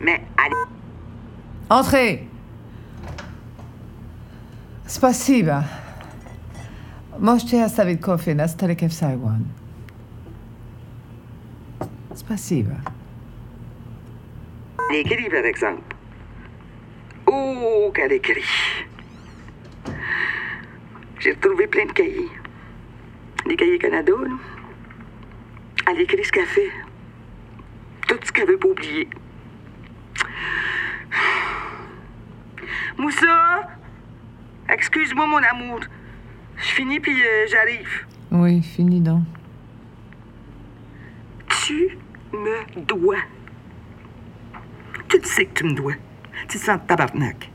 Mais 0.00 0.22
elle 0.38 0.54
Entrez. 1.68 2.28
Спасибо. 4.86 5.64
Можете 7.18 7.62
оставить 7.62 8.00
кофе 8.00 8.34
на 8.34 8.48
столике 8.48 8.88
в 8.88 8.92
Сайгон. 8.92 9.46
Спасибо. 12.14 12.76
Elle 14.89 14.95
écrit, 14.97 15.29
par 15.29 15.45
exemple. 15.45 15.95
Oh, 17.25 17.91
qu'elle 17.93 18.13
écrit. 18.13 18.43
J'ai 21.19 21.31
retrouvé 21.31 21.67
plein 21.67 21.85
de 21.85 21.91
cahiers. 21.91 22.29
Des 23.45 23.55
cahiers 23.55 23.79
Canada, 23.79 24.13
là. 24.21 24.29
Elle 25.89 26.01
écrit 26.01 26.23
ce 26.23 26.31
qu'elle 26.31 26.45
fait. 26.45 26.71
Tout 28.07 28.19
ce 28.23 28.31
qu'elle 28.31 28.47
veut 28.47 28.57
pas 28.57 28.67
oublier. 28.67 29.09
Moussa! 32.97 33.67
Excuse-moi, 34.69 35.27
mon 35.27 35.37
amour. 35.37 35.79
Je 36.57 36.63
finis, 36.63 36.99
puis 36.99 37.21
euh, 37.21 37.47
j'arrive. 37.47 38.05
Oui, 38.31 38.61
fini 38.61 38.99
donc. 38.99 39.23
Tu 41.65 41.97
me 42.33 42.81
dois. 42.81 43.17
Tu 45.09 45.21
sais 45.23 45.45
que 45.45 45.59
tu 45.59 45.63
me 45.65 45.73
dois. 45.73 45.93
Tu 46.47 46.59
te 46.59 46.65
sens 46.65 46.79
tabarnak. 46.87 47.49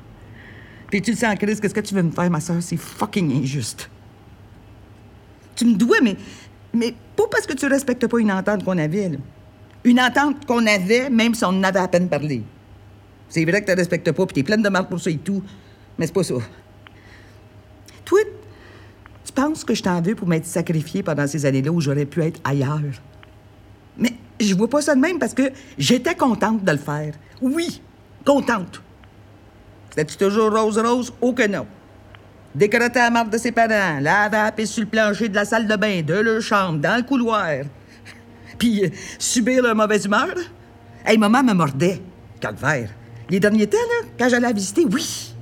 Puis 0.91 1.01
tu 1.01 1.13
le 1.13 1.17
sens, 1.17 1.35
Chris, 1.37 1.59
que 1.59 1.69
ce 1.69 1.75
que 1.75 1.81
tu 1.81 1.95
veux 1.95 2.03
me 2.03 2.11
faire, 2.11 2.31
ma 2.31 2.41
soeur, 2.41 2.63
c'est 2.63 2.77
fucking 2.77 3.43
injuste. 3.43 3.89
Tu 5.57 5.65
me 5.65 5.75
dois, 5.75 6.01
mais, 6.03 6.17
mais 6.75 6.95
pas 7.17 7.25
parce 7.31 7.47
que 7.47 7.55
tu 7.55 7.67
respectes 7.67 8.07
pas 8.07 8.19
une 8.19 8.33
entente 8.33 8.65
qu'on 8.65 8.79
avait, 8.79 9.09
là. 9.09 9.19
Une 9.85 10.01
entente 10.01 10.47
qu'on 10.47 10.67
avait, 10.67 11.11
même 11.11 11.35
si 11.35 11.45
on 11.45 11.49
en 11.49 11.63
avait 11.63 11.81
à 11.81 11.89
peine 11.89 12.09
parlé. 12.09 12.43
C'est 13.29 13.45
vrai 13.45 13.63
que 13.63 13.71
tu 13.71 13.77
respectes 13.77 14.13
pas, 14.13 14.27
puis 14.27 14.35
t'es 14.35 14.43
pleine 14.43 14.63
de 14.63 14.69
marque 14.69 14.91
pour 14.91 15.01
ça 15.01 15.11
et 15.11 15.17
tout, 15.17 15.43
mais 15.99 16.07
c'est 16.07 16.13
pas 16.13 16.23
ça. 16.23 16.35
Toi, 18.05 18.21
tu 19.25 19.33
penses 19.33 19.65
que 19.65 19.75
je 19.75 19.83
t'en 19.83 20.01
veux 20.03 20.15
pour 20.15 20.29
m'être 20.29 20.45
sacrifié 20.45 21.03
pendant 21.03 21.27
ces 21.27 21.47
années-là 21.47 21.73
où 21.73 21.81
j'aurais 21.81 22.05
pu 22.05 22.23
être 22.23 22.41
ailleurs? 22.45 23.01
Mais 23.97 24.13
je 24.43 24.55
vois 24.55 24.69
pas 24.69 24.83
ça 24.83 24.95
de 24.95 25.01
même 25.01 25.19
parce 25.19 25.35
que 25.35 25.51
j'étais 25.79 26.15
contente 26.15 26.65
de 26.65 26.73
le 26.73 26.79
faire. 26.79 27.15
Oui, 27.41 27.81
contente. 28.25 28.83
C'était-tu 29.91 30.17
toujours 30.17 30.51
rose-rose? 30.51 31.13
Oh 31.21 31.33
que 31.33 31.47
non. 31.47 31.67
Décrotter 32.55 32.99
la 32.99 33.11
marque 33.11 33.31
de 33.31 33.39
ses 33.39 33.53
parents, 33.53 33.99
laver 34.01 34.37
la 34.37 34.53
pisse 34.53 34.73
sur 34.73 34.83
le 34.83 34.89
plancher 34.89 35.29
de 35.29 35.35
la 35.35 35.45
salle 35.45 35.67
de 35.67 35.77
bain, 35.77 36.03
de 36.03 36.15
leur 36.15 36.41
chambre, 36.43 36.79
dans 36.79 36.97
le 36.97 37.03
couloir. 37.03 37.65
Puis 38.59 38.85
euh, 38.85 38.89
subir 39.19 39.63
leur 39.63 39.75
mauvaise 39.75 40.05
humeur. 40.05 40.35
Hey, 41.05 41.19
maman 41.19 41.43
me 41.43 41.55
mordait. 41.55 42.01
Calvaire. 42.41 42.91
Les 43.31 43.41
derniers 43.41 43.67
temps, 43.67 43.79
quand 44.19 44.29
j'allais 44.29 44.49
la 44.49 44.53
visiter, 44.53 44.85
oui. 44.85 45.35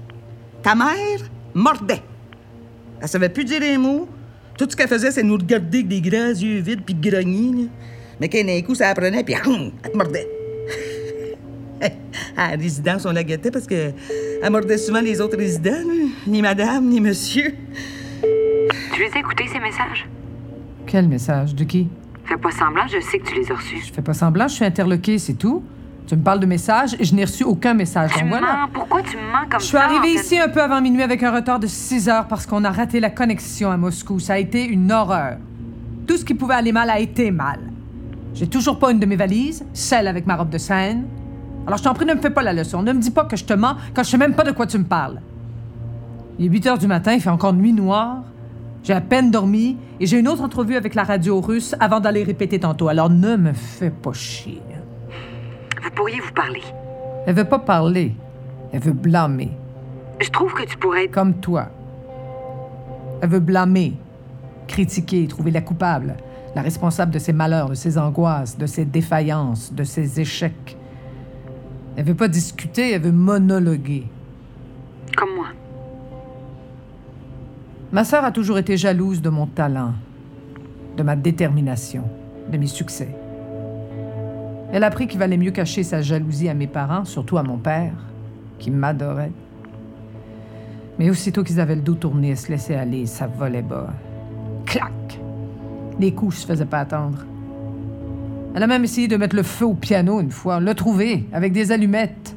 Ta 0.62 0.74
mère 0.74 1.20
mordait. 1.54 2.02
Elle 3.00 3.08
savait 3.08 3.28
plus 3.28 3.44
dire 3.44 3.62
un 3.62 3.78
mot. 3.78 4.08
Tout 4.56 4.66
ce 4.68 4.76
qu'elle 4.76 4.88
faisait, 4.88 5.10
c'est 5.10 5.22
nous 5.22 5.36
regarder 5.36 5.78
avec 5.78 5.88
des 5.88 6.00
grands 6.00 6.28
yeux 6.28 6.60
vides 6.60 6.82
puis 6.84 6.94
grogner. 6.94 7.68
Mais 8.20 8.28
qu'un 8.28 8.44
d'un 8.44 8.60
coup, 8.62 8.74
ça 8.74 8.88
la 8.88 8.94
prenait, 8.94 9.24
puis 9.24 9.34
hum, 9.46 9.70
elle 9.82 9.92
te 9.92 9.96
mordait. 9.96 10.28
à 12.36 12.50
la 12.50 12.56
résidence, 12.56 13.06
on 13.06 13.12
la 13.12 13.24
guettait 13.24 13.50
parce 13.50 13.66
que 13.66 13.92
elle 14.42 14.50
mordait 14.50 14.78
souvent 14.78 15.00
les 15.00 15.20
autres 15.20 15.36
résidents, 15.38 15.70
là. 15.70 16.04
ni 16.26 16.42
madame, 16.42 16.86
ni 16.86 17.00
monsieur. 17.00 17.54
Tu 18.94 19.02
les 19.02 19.10
as 19.14 19.18
écoutés, 19.20 19.44
ces 19.52 19.60
messages? 19.60 20.06
Quel 20.86 21.08
message? 21.08 21.54
De 21.54 21.64
qui? 21.64 21.88
Fais 22.24 22.36
pas 22.36 22.50
semblant, 22.50 22.86
je 22.86 23.00
sais 23.00 23.18
que 23.18 23.26
tu 23.26 23.34
les 23.40 23.50
as 23.50 23.54
reçus. 23.54 23.82
Je 23.86 23.92
fais 23.92 24.02
pas 24.02 24.14
semblant, 24.14 24.46
je 24.48 24.54
suis 24.54 24.64
interloquée, 24.64 25.18
c'est 25.18 25.34
tout. 25.34 25.62
Tu 26.06 26.16
me 26.16 26.22
parles 26.22 26.40
de 26.40 26.46
messages 26.46 26.94
et 26.98 27.04
je 27.04 27.14
n'ai 27.14 27.24
reçu 27.24 27.44
aucun 27.44 27.72
message. 27.72 28.10
Tu 28.14 28.20
Donc 28.20 28.28
voilà. 28.30 28.46
mens. 28.62 28.68
Pourquoi 28.72 29.00
tu 29.02 29.16
mens 29.16 29.46
comme 29.48 29.60
Je 29.60 29.64
suis 29.66 29.76
ça? 29.76 29.84
arrivée 29.84 29.98
en 29.98 30.18
fait? 30.18 30.24
ici 30.26 30.38
un 30.38 30.48
peu 30.48 30.60
avant 30.60 30.80
minuit 30.80 31.02
avec 31.02 31.22
un 31.22 31.30
retard 31.30 31.60
de 31.60 31.66
6 31.68 32.08
heures 32.08 32.26
parce 32.26 32.46
qu'on 32.46 32.64
a 32.64 32.70
raté 32.70 32.98
la 33.00 33.10
connexion 33.10 33.70
à 33.70 33.76
Moscou. 33.76 34.18
Ça 34.18 34.34
a 34.34 34.38
été 34.38 34.64
une 34.64 34.90
horreur. 34.90 35.36
Tout 36.08 36.16
ce 36.16 36.24
qui 36.24 36.34
pouvait 36.34 36.54
aller 36.54 36.72
mal 36.72 36.90
a 36.90 36.98
été 36.98 37.30
mal. 37.30 37.60
J'ai 38.34 38.46
toujours 38.46 38.78
pas 38.78 38.92
une 38.92 39.00
de 39.00 39.06
mes 39.06 39.16
valises, 39.16 39.64
celle 39.72 40.06
avec 40.06 40.26
ma 40.26 40.36
robe 40.36 40.50
de 40.50 40.58
scène. 40.58 41.04
Alors 41.66 41.78
je 41.78 41.84
t'en 41.84 41.94
prie, 41.94 42.06
ne 42.06 42.14
me 42.14 42.20
fais 42.20 42.30
pas 42.30 42.42
la 42.42 42.52
leçon. 42.52 42.82
Ne 42.82 42.92
me 42.92 43.00
dis 43.00 43.10
pas 43.10 43.24
que 43.24 43.36
je 43.36 43.44
te 43.44 43.52
mens 43.52 43.76
quand 43.94 44.02
je 44.02 44.10
sais 44.10 44.18
même 44.18 44.34
pas 44.34 44.44
de 44.44 44.52
quoi 44.52 44.66
tu 44.66 44.78
me 44.78 44.84
parles. 44.84 45.20
Il 46.38 46.46
est 46.46 46.48
8 46.48 46.66
heures 46.66 46.78
du 46.78 46.86
matin, 46.86 47.12
il 47.12 47.20
fait 47.20 47.30
encore 47.30 47.52
nuit 47.52 47.72
noire. 47.72 48.22
J'ai 48.82 48.94
à 48.94 49.00
peine 49.02 49.30
dormi 49.30 49.76
et 49.98 50.06
j'ai 50.06 50.18
une 50.18 50.28
autre 50.28 50.42
entrevue 50.42 50.76
avec 50.76 50.94
la 50.94 51.04
radio 51.04 51.40
russe 51.40 51.74
avant 51.80 52.00
d'aller 52.00 52.24
répéter 52.24 52.58
tantôt. 52.60 52.88
Alors 52.88 53.10
ne 53.10 53.36
me 53.36 53.52
fais 53.52 53.90
pas 53.90 54.12
chier. 54.14 54.62
Vous 55.82 55.90
pourriez 55.90 56.20
vous 56.20 56.32
parler. 56.32 56.62
Elle 57.26 57.34
veut 57.34 57.44
pas 57.44 57.58
parler. 57.58 58.14
Elle 58.72 58.80
veut 58.80 58.92
blâmer. 58.92 59.50
Je 60.20 60.30
trouve 60.30 60.54
que 60.54 60.64
tu 60.64 60.76
pourrais 60.78 61.04
être... 61.04 61.10
Comme 61.10 61.34
toi. 61.34 61.68
Elle 63.20 63.28
veut 63.28 63.40
blâmer, 63.40 63.94
critiquer, 64.66 65.26
trouver 65.26 65.50
la 65.50 65.60
coupable, 65.60 66.16
la 66.54 66.62
responsable 66.62 67.12
de 67.12 67.18
ses 67.18 67.32
malheurs, 67.32 67.68
de 67.68 67.74
ses 67.74 67.98
angoisses, 67.98 68.58
de 68.58 68.66
ses 68.66 68.84
défaillances, 68.84 69.72
de 69.72 69.84
ses 69.84 70.20
échecs. 70.20 70.76
Elle 71.96 72.04
veut 72.04 72.14
pas 72.14 72.28
discuter, 72.28 72.92
elle 72.92 73.02
veut 73.02 73.12
monologuer. 73.12 74.06
comme 75.16 75.34
moi. 75.36 75.46
Ma 77.92 78.04
sœur 78.04 78.24
a 78.24 78.30
toujours 78.30 78.58
été 78.58 78.76
jalouse 78.76 79.20
de 79.20 79.30
mon 79.30 79.46
talent, 79.46 79.94
de 80.96 81.02
ma 81.02 81.16
détermination, 81.16 82.04
de 82.50 82.56
mes 82.56 82.68
succès. 82.68 83.14
Elle 84.72 84.84
a 84.84 84.86
appris 84.86 85.08
qu'il 85.08 85.18
valait 85.18 85.36
mieux 85.36 85.50
cacher 85.50 85.82
sa 85.82 86.00
jalousie 86.00 86.48
à 86.48 86.54
mes 86.54 86.68
parents, 86.68 87.04
surtout 87.04 87.38
à 87.38 87.42
mon 87.42 87.58
père, 87.58 87.94
qui 88.58 88.70
m'adorait. 88.70 89.32
Mais 90.98 91.10
aussitôt 91.10 91.42
qu'ils 91.42 91.58
avaient 91.58 91.74
le 91.74 91.82
dos 91.82 91.94
tourné, 91.94 92.30
elle 92.30 92.36
se 92.36 92.48
laissait 92.48 92.76
aller, 92.76 93.06
ça 93.06 93.26
volait 93.26 93.62
bas. 93.62 93.88
Clac! 94.66 95.19
Les 96.00 96.12
coups 96.12 96.38
se 96.38 96.46
faisaient 96.46 96.64
pas 96.64 96.80
attendre. 96.80 97.18
Elle 98.54 98.62
a 98.62 98.66
même 98.66 98.84
essayé 98.84 99.06
de 99.06 99.16
mettre 99.16 99.36
le 99.36 99.42
feu 99.42 99.66
au 99.66 99.74
piano 99.74 100.18
une 100.18 100.30
fois, 100.30 100.58
l'a 100.58 100.74
trouvé, 100.74 101.26
avec 101.30 101.52
des 101.52 101.72
allumettes. 101.72 102.34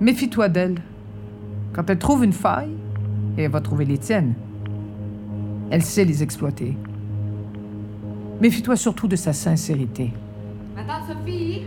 Méfie-toi 0.00 0.48
d'elle. 0.48 0.82
Quand 1.72 1.88
elle 1.88 1.98
trouve 1.98 2.24
une 2.24 2.32
faille, 2.32 2.74
et 3.38 3.44
elle 3.44 3.50
va 3.52 3.60
trouver 3.60 3.84
les 3.84 3.96
tiennes. 3.96 4.34
Elle 5.70 5.82
sait 5.82 6.04
les 6.04 6.22
exploiter. 6.22 6.76
Méfie-toi 8.40 8.74
surtout 8.74 9.06
de 9.06 9.16
sa 9.16 9.32
sincérité. 9.32 10.12
Ma 10.74 10.82
tante 10.82 11.06
Sophie? 11.06 11.62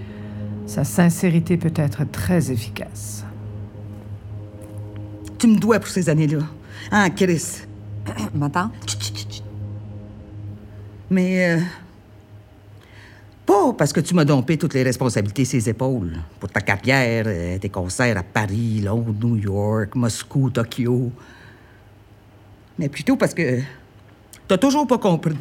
Sa 0.66 0.84
sincérité 0.84 1.56
peut 1.56 1.74
être 1.74 2.04
très 2.12 2.52
efficace. 2.52 3.26
Tu 5.38 5.48
me 5.48 5.58
dois 5.58 5.80
pour 5.80 5.88
ces 5.88 6.10
années-là. 6.10 6.40
Hein, 6.92 7.10
Chris? 7.12 7.62
Ma 8.36 8.50
tante? 8.50 8.87
Mais. 11.10 11.56
euh, 11.56 11.60
pas 13.48 13.72
parce 13.72 13.94
que 13.94 14.02
tu 14.02 14.14
m'as 14.14 14.26
dompé 14.26 14.58
toutes 14.58 14.74
les 14.74 14.84
responsabilités 14.84 15.46
ses 15.46 15.70
épaules. 15.70 16.18
Pour 16.40 16.50
ta 16.50 16.60
carrière, 16.60 17.24
euh, 17.28 17.58
tes 17.58 17.70
concerts 17.70 18.18
à 18.18 18.24
Paris, 18.24 18.82
Londres, 18.82 19.16
New 19.24 19.38
York, 19.38 19.96
Moscou, 19.96 20.50
Tokyo. 20.50 21.12
Mais 22.78 22.90
plutôt 22.90 23.16
parce 23.16 23.34
que. 23.34 23.62
T'as 24.48 24.58
toujours 24.58 24.86
pas 24.86 24.98
compris. 24.98 25.38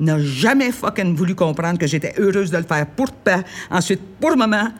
N'as 0.00 0.18
jamais 0.18 0.72
fucking 0.72 1.14
voulu 1.14 1.34
comprendre 1.34 1.78
que 1.78 1.86
j'étais 1.86 2.14
heureuse 2.18 2.50
de 2.50 2.56
le 2.56 2.64
faire 2.64 2.86
pour 2.86 3.10
papa, 3.12 3.44
ensuite 3.70 4.00
pour 4.18 4.36
maman, 4.36 4.70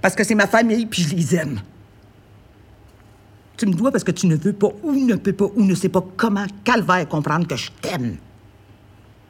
parce 0.00 0.14
que 0.14 0.24
c'est 0.24 0.34
ma 0.34 0.46
famille 0.46 0.86
puis 0.86 1.02
je 1.02 1.14
les 1.14 1.34
aime. 1.36 1.60
Tu 3.56 3.66
me 3.66 3.74
dois 3.74 3.90
parce 3.90 4.04
que 4.04 4.12
tu 4.12 4.26
ne 4.26 4.36
veux 4.36 4.52
pas 4.52 4.68
ou 4.82 4.92
ne 4.92 5.16
peux 5.16 5.32
pas 5.32 5.46
ou 5.54 5.62
ne 5.62 5.74
sais 5.74 5.88
pas 5.88 6.04
comment 6.16 6.46
calvaire 6.64 7.08
comprendre 7.08 7.46
que 7.46 7.56
je 7.56 7.70
t'aime. 7.80 8.16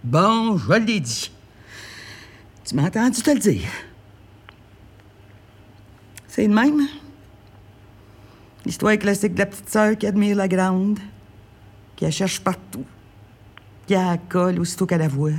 Bon, 0.06 0.56
je 0.56 0.72
l'ai 0.72 1.00
dit. 1.00 1.32
Tu 2.64 2.76
m'as 2.76 2.84
entendu 2.84 3.20
te 3.20 3.30
le 3.30 3.40
dire. 3.40 3.68
C'est 6.28 6.46
le 6.46 6.54
même? 6.54 6.86
L'histoire 8.64 8.96
classique 8.98 9.34
de 9.34 9.40
la 9.40 9.46
petite 9.46 9.68
sœur 9.68 9.98
qui 9.98 10.06
admire 10.06 10.36
la 10.36 10.46
grande, 10.46 11.00
qui 11.96 12.04
la 12.04 12.12
cherche 12.12 12.38
partout, 12.38 12.84
qui 13.88 13.94
la 13.94 14.16
colle 14.16 14.60
aussitôt 14.60 14.86
qu'elle 14.86 15.00
la 15.00 15.08
voit. 15.08 15.32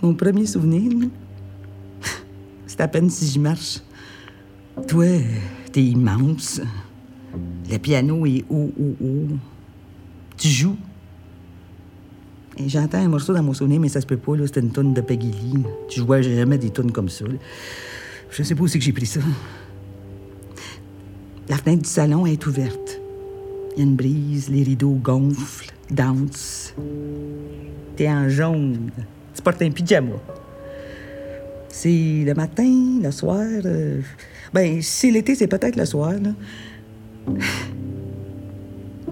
Mon 0.00 0.14
premier 0.14 0.46
souvenir, 0.46 0.90
c'est 2.66 2.80
à 2.80 2.88
peine 2.88 3.10
si 3.10 3.26
j'y 3.26 3.40
marche. 3.40 3.80
Toi, 4.86 5.18
t'es 5.70 5.82
immense. 5.82 6.62
Le 7.70 7.76
piano 7.76 8.24
est 8.24 8.46
haut, 8.48 8.72
haut, 8.80 8.96
haut. 9.02 9.36
Tu 10.38 10.48
joues. 10.48 10.78
J'entends 12.66 12.98
un 12.98 13.08
morceau 13.08 13.32
dans 13.32 13.42
mon 13.42 13.54
souvenir, 13.54 13.80
mais 13.80 13.88
ça 13.88 14.00
se 14.00 14.06
peut 14.06 14.16
pas. 14.16 14.32
C'était 14.46 14.60
une 14.60 14.70
tonne 14.70 14.92
de 14.94 15.00
Peggy 15.00 15.30
Lee. 15.30 15.62
Tu 15.88 16.00
jouais 16.00 16.22
jamais 16.22 16.58
des 16.58 16.70
tonnes 16.70 16.90
comme 16.92 17.08
ça. 17.08 17.24
Je 18.30 18.42
sais 18.42 18.54
pas 18.54 18.62
où 18.62 18.66
c'est 18.68 18.78
que 18.78 18.84
j'ai 18.84 18.92
pris 18.92 19.06
ça. 19.06 19.20
La 21.48 21.56
fenêtre 21.56 21.82
du 21.82 21.88
salon 21.88 22.26
est 22.26 22.44
ouverte. 22.46 23.00
Il 23.76 23.78
y 23.78 23.82
a 23.82 23.84
une 23.84 23.96
brise, 23.96 24.48
les 24.50 24.62
rideaux 24.64 24.98
gonflent, 25.02 25.72
dansent. 25.90 26.74
T'es 27.96 28.08
en 28.08 28.28
jaune. 28.28 28.90
Tu 29.34 29.42
portes 29.42 29.62
un 29.62 29.70
pyjama. 29.70 30.16
C'est 31.68 32.24
le 32.26 32.34
matin, 32.34 32.98
le 33.02 33.10
soir. 33.12 33.38
euh, 33.64 34.00
Ben, 34.52 34.82
si 34.82 34.90
c'est 34.90 35.10
l'été, 35.10 35.34
c'est 35.36 35.46
peut-être 35.46 35.76
le 35.76 35.86
soir, 35.86 36.12
là. 36.12 36.30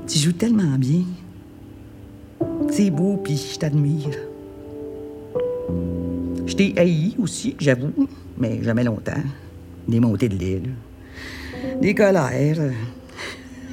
Tu 0.09 0.18
joues 0.18 0.32
tellement 0.32 0.76
bien. 0.78 1.02
C'est 2.76 2.90
beau, 2.90 3.16
puis 3.16 3.38
je 3.54 3.58
t'admire. 3.58 4.10
Je 6.44 6.54
t'ai 6.54 6.74
haï 6.76 7.16
aussi, 7.18 7.56
j'avoue, 7.58 8.06
mais 8.36 8.62
jamais 8.62 8.84
longtemps. 8.84 9.22
Des 9.88 9.98
montées 9.98 10.28
de 10.28 10.36
là. 10.36 10.72
Des 11.80 11.94
colères. 11.94 12.70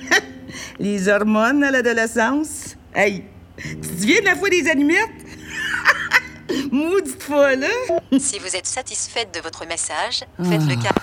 Les 0.79 1.09
hormones 1.09 1.65
à 1.65 1.71
l'adolescence. 1.71 2.77
Hey, 2.95 3.25
tu 3.57 3.75
te 3.75 3.87
souviens 3.87 4.21
de 4.21 4.25
la 4.25 4.35
fois 4.37 4.49
des 4.49 4.69
allumettes? 4.69 5.09
Maudite 6.71 7.21
fois, 7.21 7.57
là! 7.57 7.67
Si 8.17 8.39
vous 8.39 8.55
êtes 8.55 8.67
satisfaite 8.67 9.35
de 9.35 9.41
votre 9.41 9.67
message, 9.67 10.23
faites-le 10.41 10.81
cas. 10.81 10.95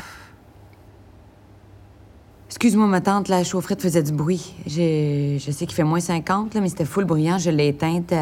Excuse-moi, 2.62 2.88
ma 2.88 3.00
tante, 3.00 3.28
la 3.28 3.42
chaufferette 3.42 3.80
faisait 3.80 4.02
du 4.02 4.12
bruit. 4.12 4.54
Je 4.66 5.38
sais 5.50 5.64
qu'il 5.64 5.74
fait 5.74 5.82
moins 5.82 5.98
50, 5.98 6.52
là, 6.52 6.60
mais 6.60 6.68
c'était 6.68 6.84
full 6.84 7.06
bruyant. 7.06 7.38
Je 7.38 7.48
l'ai 7.48 7.68
éteinte. 7.68 8.12
Elle... 8.12 8.18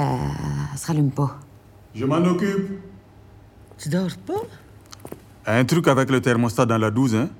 elle 0.72 0.78
se 0.78 0.86
rallume 0.86 1.10
pas. 1.10 1.40
Je 1.92 2.04
m'en 2.04 2.18
occupe. 2.18 2.78
Tu 3.78 3.88
dors 3.88 4.16
pas? 4.24 4.40
Un 5.44 5.64
truc 5.64 5.88
avec 5.88 6.08
le 6.08 6.20
thermostat 6.20 6.66
dans 6.66 6.78
la 6.78 6.92
12, 6.92 7.16
hein? 7.16 7.30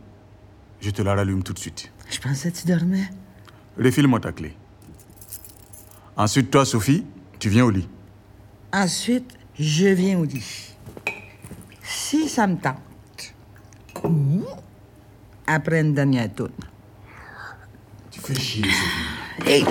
Je 0.81 0.91
te 0.91 1.01
la 1.01 1.15
rallume 1.15 1.45
tout 1.45 1.53
de 1.53 1.61
suite. 1.61 1.93
Je 2.11 2.19
pensais 2.19 2.51
que 2.51 2.57
tu 2.57 2.67
dormais. 2.67 3.09
Refile-moi 3.79 4.19
ta 4.19 4.33
clé. 4.33 4.57
Ensuite, 6.17 6.51
toi, 6.51 6.65
Sophie, 6.65 7.07
tu 7.39 7.49
viens 7.49 7.65
au 7.65 7.71
lit. 7.71 7.89
Ensuite, 8.73 9.39
je 9.57 9.87
viens 9.87 10.19
au 10.19 10.25
lit. 10.25 10.75
Si 11.81 12.29
ça 12.29 12.49
me 12.49 12.57
tente. 12.57 13.35
Ou 14.03 14.43
après 15.47 15.81
une 15.83 15.95
dernière 15.95 16.35
tourne. 16.35 16.51
Fais 18.29 18.35
chier, 18.35 18.62
Sophie. 18.62 19.47
Hey! 19.47 19.64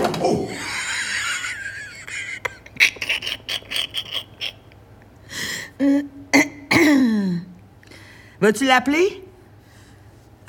Vas-tu 8.41 8.65
l'appeler? 8.65 9.23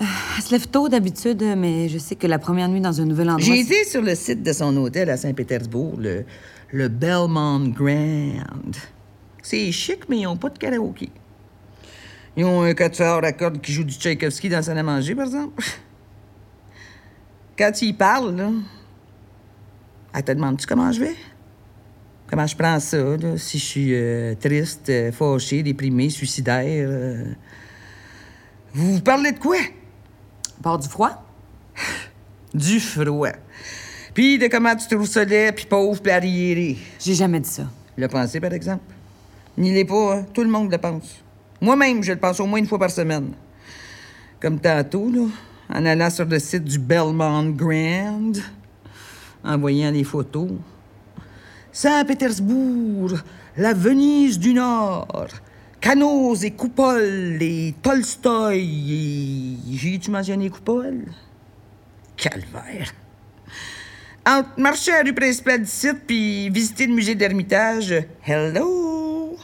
Elle 0.01 0.42
se 0.42 0.53
lève 0.53 0.68
tôt 0.68 0.88
d'habitude, 0.88 1.42
mais 1.59 1.90
je 1.90 1.99
sais 1.99 2.14
que 2.14 2.27
la 2.27 2.38
première 2.38 2.68
nuit 2.71 2.81
dans 2.81 2.99
un 2.99 3.05
nouvel 3.05 3.29
endroit. 3.29 3.44
J'ai 3.44 3.61
été 3.61 3.85
sur 3.85 4.01
le 4.01 4.14
site 4.14 4.42
de 4.42 4.55
son 4.55 4.75
hôtel 4.79 5.11
à 5.11 5.18
Saint-Pétersbourg, 5.18 5.97
le, 5.99 6.25
le 6.73 6.88
Belmont 6.88 7.68
Grand. 7.68 8.73
C'est 9.42 9.71
chic, 9.71 10.09
mais 10.09 10.21
ils 10.21 10.25
n'ont 10.25 10.38
pas 10.38 10.49
de 10.49 10.57
karaoké. 10.57 11.11
Ils 12.38 12.47
ont 12.47 12.62
un 12.62 12.73
quatuor 12.73 13.23
à 13.23 13.33
cordes 13.33 13.61
qui 13.61 13.71
joue 13.71 13.85
du 13.85 13.92
Tchaïkovski 13.92 14.49
dans 14.49 14.57
la 14.57 14.62
salle 14.62 14.79
à 14.79 14.83
manger, 14.83 15.14
par 15.14 15.27
exemple. 15.27 15.62
Quand 17.59 17.73
tu 17.73 17.87
y 17.87 17.92
parles, 17.92 18.37
là, 18.37 18.51
elle 20.14 20.23
te 20.23 20.31
demande-tu 20.31 20.64
comment 20.64 20.92
je 20.92 21.01
vais? 21.01 21.16
Comment 22.29 22.47
je 22.47 22.57
prends 22.57 22.79
ça, 22.79 22.99
là, 22.99 23.37
si 23.37 23.59
je 23.59 23.64
suis 23.64 23.94
euh, 23.94 24.35
triste, 24.37 24.88
euh, 24.90 25.11
fâché, 25.11 25.64
déprimé, 25.64 26.09
suicidaire? 26.09 26.87
euh? 26.88 27.25
Vous 28.73 28.94
vous 28.94 29.01
parlez 29.01 29.33
de 29.33 29.38
quoi? 29.38 29.57
Bord 30.61 30.79
du 30.79 30.88
froid? 30.88 31.25
Du 32.55 32.81
froid. 32.81 33.33
Puis 34.14 34.38
de 34.38 34.47
comment 34.47 34.75
tu 34.75 34.88
trouves 34.88 35.07
ça 35.07 35.23
laid, 35.23 35.53
puis 35.53 35.66
pauvre, 35.66 36.01
puis 36.01 36.11
arriéré. 36.11 36.79
J'ai 36.99 37.14
jamais 37.14 37.40
dit 37.40 37.49
ça. 37.51 37.64
Le 37.97 38.09
penser, 38.09 38.40
par 38.40 38.53
exemple? 38.53 38.85
N'y 39.59 39.73
l'est 39.75 39.85
pas, 39.85 40.16
hein? 40.16 40.27
Tout 40.33 40.42
le 40.42 40.49
monde 40.49 40.71
le 40.71 40.79
pense. 40.79 41.23
Moi-même, 41.61 42.03
je 42.03 42.12
le 42.12 42.18
pense 42.18 42.40
au 42.40 42.47
moins 42.47 42.59
une 42.59 42.66
fois 42.66 42.79
par 42.79 42.90
semaine. 42.90 43.33
Comme 44.40 44.59
tantôt, 44.61 45.11
là, 45.11 45.27
en 45.72 45.87
allant 45.87 46.11
sur 46.11 46.24
le 46.24 46.38
site 46.38 46.64
du 46.64 46.78
Belmont 46.78 47.50
Grand, 47.50 48.33
en 49.44 49.59
voyant 49.59 49.90
les 49.90 50.04
photos. 50.04 50.50
Saint-Pétersbourg, 51.72 53.18
la 53.57 53.74
Venise 53.74 54.38
du 54.38 54.54
Nord, 54.54 55.28
Canaux 55.81 56.35
et 56.37 56.50
Coupoles 56.50 57.38
et 57.40 57.74
Tolstoï 57.83 58.59
et... 58.92 59.76
J'ai-tu 59.76 60.11
mentionné 60.11 60.50
Coupole? 60.50 61.04
Calvaire. 62.16 62.92
Entre 64.26 64.48
marcher 64.59 64.92
à 64.92 65.02
rue 65.02 65.14
principale 65.14 65.61
du 65.61 65.70
site 65.70 66.02
puis 66.07 66.50
visiter 66.50 66.87
le 66.87 66.94
musée 66.94 67.14
d'Ermitage, 67.14 67.94
hello! 68.26 69.37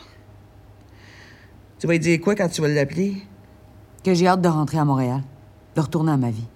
Tu 1.78 1.86
vas 1.86 1.92
lui 1.92 2.00
dire 2.00 2.20
quoi 2.20 2.34
quand 2.34 2.48
tu 2.48 2.60
vas 2.60 2.68
l'appeler? 2.68 3.22
Que 4.02 4.12
j'ai 4.12 4.26
hâte 4.26 4.40
de 4.40 4.48
rentrer 4.48 4.78
à 4.78 4.84
Montréal, 4.84 5.22
de 5.74 5.80
retourner 5.80 6.12
à 6.12 6.16
ma 6.16 6.30
vie. 6.30 6.46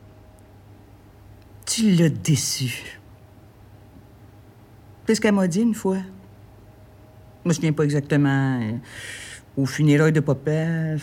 Tu 1.67 1.91
l'as 1.91 2.09
déçu. 2.09 2.99
C'est 5.07 5.15
ce 5.15 5.21
qu'elle 5.21 5.35
m'a 5.35 5.49
dit 5.49 5.63
une 5.63 5.75
fois. 5.75 5.99
Je 7.45 7.49
me 7.49 7.55
souviens 7.55 7.73
pas 7.73 7.85
exactement. 7.85 8.61
euh, 8.61 8.73
au 9.57 9.67
funérailles 9.67 10.13
de 10.13 10.21
papa. 10.21 10.97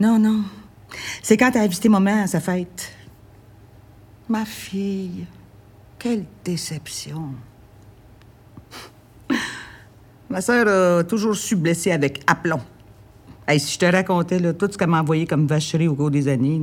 Non, 0.00 0.18
non. 0.18 0.44
C'est 1.22 1.36
quand 1.36 1.54
a 1.54 1.66
visité 1.66 1.88
maman 1.88 2.22
à 2.22 2.26
sa 2.26 2.40
fête. 2.40 2.92
Ma 4.28 4.44
fille. 4.44 5.26
Quelle 5.98 6.24
déception. 6.44 7.34
Ma 10.30 10.40
sœur 10.40 11.00
a 11.00 11.04
toujours 11.04 11.34
su 11.34 11.56
blesser 11.56 11.90
avec 11.90 12.22
aplomb. 12.26 12.60
Hey, 13.50 13.58
si 13.58 13.72
je 13.72 13.78
te 13.78 13.86
racontais 13.86 14.38
là, 14.38 14.52
tout 14.52 14.68
ce 14.70 14.76
qu'elle 14.76 14.90
m'a 14.90 15.00
envoyé 15.00 15.26
comme 15.26 15.46
vacherie 15.46 15.88
au 15.88 15.94
cours 15.94 16.10
des 16.10 16.28
années, 16.28 16.60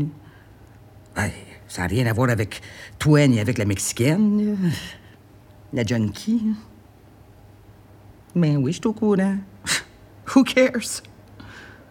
là. 1.15 1.24
Hey, 1.24 1.32
ça 1.67 1.82
n'a 1.82 1.88
rien 1.88 2.06
à 2.06 2.13
voir 2.13 2.30
avec 2.30 2.62
toi 3.00 3.26
ni 3.28 3.39
avec 3.39 3.58
la 3.58 3.65
Mexicaine, 3.65 4.52
là. 4.62 4.69
la 5.74 5.84
junkie. 5.84 6.43
là. 6.45 6.54
Mais 8.36 8.56
oui, 8.56 8.71
je 8.71 8.78
suis 8.78 8.88
au 8.88 8.93
courant. 8.93 9.36
Who 10.36 10.43
cares? 10.43 11.02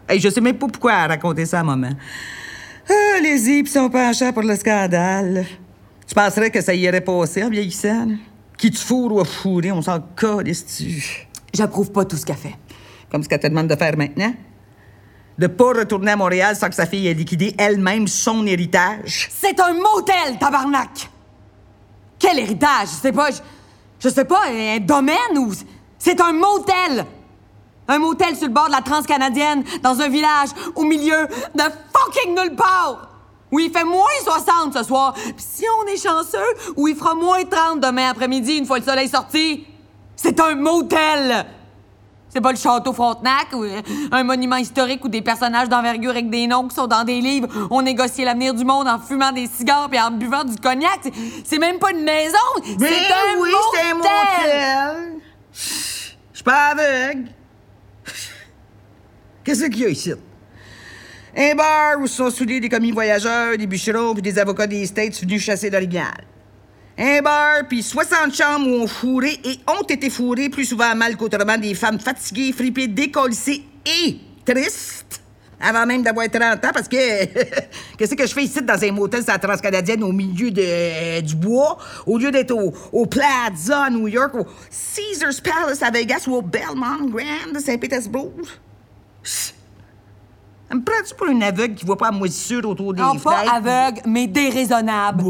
Hey, 0.08 0.20
je 0.20 0.28
sais 0.28 0.40
même 0.40 0.58
pas 0.58 0.68
pourquoi 0.68 0.92
elle 0.92 0.98
a 0.98 1.06
raconté 1.08 1.44
ça 1.44 1.58
à 1.58 1.64
maman. 1.64 1.90
Ah, 2.88 3.18
les 3.20 3.48
yeux 3.48 3.66
sont 3.66 3.90
penchants 3.90 4.32
pour 4.32 4.42
le 4.42 4.54
scandale. 4.54 5.44
Tu 6.06 6.14
penserais 6.14 6.50
que 6.52 6.60
ça 6.60 6.72
y 6.72 6.88
aurait 6.88 7.00
passé 7.00 7.42
en 7.42 7.50
vieillissant? 7.50 8.06
là? 8.06 8.14
Qui 8.56 8.70
te 8.70 8.78
fourre 8.78 9.12
ou 9.14 9.20
a 9.20 9.24
fourré, 9.24 9.72
on 9.72 9.82
s'en 9.82 9.98
calisse-tu? 10.00 11.26
J'approuve 11.52 11.90
pas 11.90 12.04
tout 12.04 12.16
ce 12.16 12.24
qu'elle 12.24 12.36
fait. 12.36 12.54
Comme 13.10 13.24
ce 13.24 13.28
qu'elle 13.28 13.40
te 13.40 13.48
demande 13.48 13.66
de 13.66 13.74
faire 13.74 13.96
maintenant? 13.96 14.32
De 15.36 15.48
pas 15.48 15.72
retourner 15.72 16.12
à 16.12 16.16
Montréal 16.16 16.54
sans 16.54 16.68
que 16.68 16.74
sa 16.74 16.86
fille 16.86 17.08
ait 17.08 17.14
liquidé 17.14 17.54
elle-même 17.58 18.06
son 18.06 18.46
héritage? 18.46 19.30
C'est 19.32 19.58
un 19.58 19.72
motel, 19.72 20.38
tabarnak! 20.38 21.10
Quel 22.18 22.38
héritage? 22.38 22.88
Je 22.88 23.00
sais 23.02 23.12
pas, 23.12 23.30
je, 23.32 23.38
je 23.98 24.08
sais 24.08 24.24
pas, 24.24 24.42
un 24.48 24.78
domaine 24.78 25.38
ou... 25.38 25.52
C'est 25.98 26.20
un 26.20 26.32
motel! 26.32 27.04
Un 27.88 27.98
motel 27.98 28.36
sur 28.36 28.46
le 28.46 28.52
bord 28.52 28.66
de 28.66 28.72
la 28.72 28.80
transcanadienne, 28.80 29.64
dans 29.82 30.00
un 30.00 30.08
village, 30.08 30.50
au 30.76 30.84
milieu 30.84 31.26
de 31.54 31.62
fucking 31.62 32.34
nulle 32.34 32.54
part! 32.54 33.10
Où 33.50 33.58
il 33.58 33.70
fait 33.70 33.84
moins 33.84 34.06
60 34.22 34.74
ce 34.74 34.84
soir. 34.84 35.14
Puis 35.14 35.34
si 35.38 35.64
on 35.80 35.86
est 35.86 35.96
chanceux, 35.96 36.74
où 36.76 36.88
il 36.88 36.96
fera 36.96 37.14
moins 37.14 37.44
30 37.44 37.80
demain 37.80 38.10
après-midi, 38.10 38.56
une 38.58 38.66
fois 38.66 38.78
le 38.78 38.84
soleil 38.84 39.08
sorti. 39.08 39.66
C'est 40.16 40.38
un 40.40 40.54
motel! 40.54 41.44
C'est 42.34 42.40
pas 42.40 42.50
le 42.50 42.58
château 42.58 42.92
Frontenac 42.92 43.46
ou 43.52 43.62
euh, 43.62 43.80
un 44.10 44.24
monument 44.24 44.56
historique 44.56 45.04
où 45.04 45.08
des 45.08 45.22
personnages 45.22 45.68
d'envergure 45.68 46.10
avec 46.10 46.28
des 46.30 46.48
noms 46.48 46.66
qui 46.66 46.74
sont 46.74 46.88
dans 46.88 47.04
des 47.04 47.20
livres 47.20 47.46
ont 47.70 47.80
négocié 47.80 48.24
l'avenir 48.24 48.52
du 48.54 48.64
monde 48.64 48.88
en 48.88 48.98
fumant 48.98 49.30
des 49.30 49.46
cigares 49.46 49.88
et 49.92 50.00
en 50.00 50.10
buvant 50.10 50.42
du 50.42 50.56
cognac. 50.56 50.98
C'est- 51.44 51.58
même 51.58 51.78
pas 51.78 51.92
une 51.92 52.02
maison, 52.02 52.36
c'est 52.64 52.72
un 52.72 53.40
oui, 53.40 53.50
c'est 53.72 53.80
un 53.90 53.94
motel. 53.94 55.20
Je 55.52 56.34
suis 56.34 56.42
pas 56.44 56.72
aveugle. 56.72 57.28
Qu'est-ce 59.44 59.64
qu'il 59.66 59.78
y 59.82 59.84
a 59.84 59.88
ici? 59.90 60.12
Un 61.36 61.54
bar 61.54 62.00
où 62.00 62.06
se 62.08 62.16
sont 62.16 62.30
soudés 62.30 62.58
des 62.60 62.68
commis 62.68 62.90
voyageurs, 62.90 63.56
des 63.56 63.66
bûcherons 63.68 64.12
puis 64.14 64.22
des 64.22 64.38
avocats 64.38 64.66
des 64.66 64.84
States 64.86 65.20
venus 65.20 65.42
chasser 65.42 65.70
l'orignal. 65.70 66.24
Un 66.96 67.22
bar, 67.22 67.62
puis 67.68 67.82
60 67.82 68.32
chambres 68.34 68.68
où 68.68 68.82
on 68.82 68.86
fourré 68.86 69.40
et 69.44 69.58
ont 69.66 69.82
été 69.82 70.08
fourrés 70.10 70.48
plus 70.48 70.64
souvent 70.64 70.94
mal 70.94 71.16
qu'autrement 71.16 71.58
des 71.58 71.74
femmes 71.74 71.98
fatiguées, 71.98 72.52
fripées, 72.52 72.86
décollissées 72.86 73.64
et 73.84 74.16
tristes. 74.44 75.20
Avant 75.60 75.86
même 75.86 76.02
d'avoir 76.02 76.28
30 76.28 76.64
ans, 76.64 76.70
parce 76.72 76.86
que 76.86 76.96
qu'est-ce 77.98 78.14
que 78.14 78.26
je 78.26 78.32
fais 78.32 78.44
ici 78.44 78.62
dans 78.62 78.80
un 78.80 78.92
motel 78.92 79.24
sur 79.24 79.32
la 79.32 79.38
transcanadienne 79.38 80.04
au 80.04 80.12
milieu 80.12 80.50
de, 80.50 81.20
du 81.20 81.34
bois, 81.34 81.78
au 82.06 82.18
lieu 82.18 82.30
d'être 82.30 82.52
au, 82.52 82.72
au 82.92 83.06
Plaza 83.06 83.84
à 83.84 83.90
New 83.90 84.06
York, 84.06 84.34
au 84.34 84.46
Caesars 84.70 85.42
Palace 85.42 85.82
à 85.82 85.90
Vegas 85.90 86.24
ou 86.28 86.34
au 86.36 86.42
Belmont 86.42 87.08
Grand 87.08 87.52
de 87.52 87.58
Saint-Pétersbourg? 87.58 88.30
Me 90.74 90.80
prends-tu 90.82 91.14
pour 91.14 91.28
une 91.28 91.42
aveugle 91.42 91.74
qui 91.74 91.84
voit 91.84 91.96
pas 91.96 92.10
la 92.10 92.16
moisissure 92.16 92.68
autour 92.68 92.94
des 92.94 93.00
Non, 93.00 93.16
pas 93.16 93.44
aveugle, 93.52 94.00
mais 94.06 94.26
déraisonnable. 94.26 95.22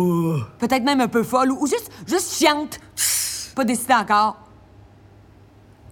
Peut-être 0.59 0.83
même 0.83 1.03
un 1.03 1.09
peu 1.09 1.23
folle 1.23 1.51
ou, 1.51 1.63
ou 1.63 1.67
juste, 1.67 1.91
juste 2.07 2.33
chiante. 2.35 2.81
Pas 3.55 3.65
décidée 3.65 3.93
encore. 3.93 4.39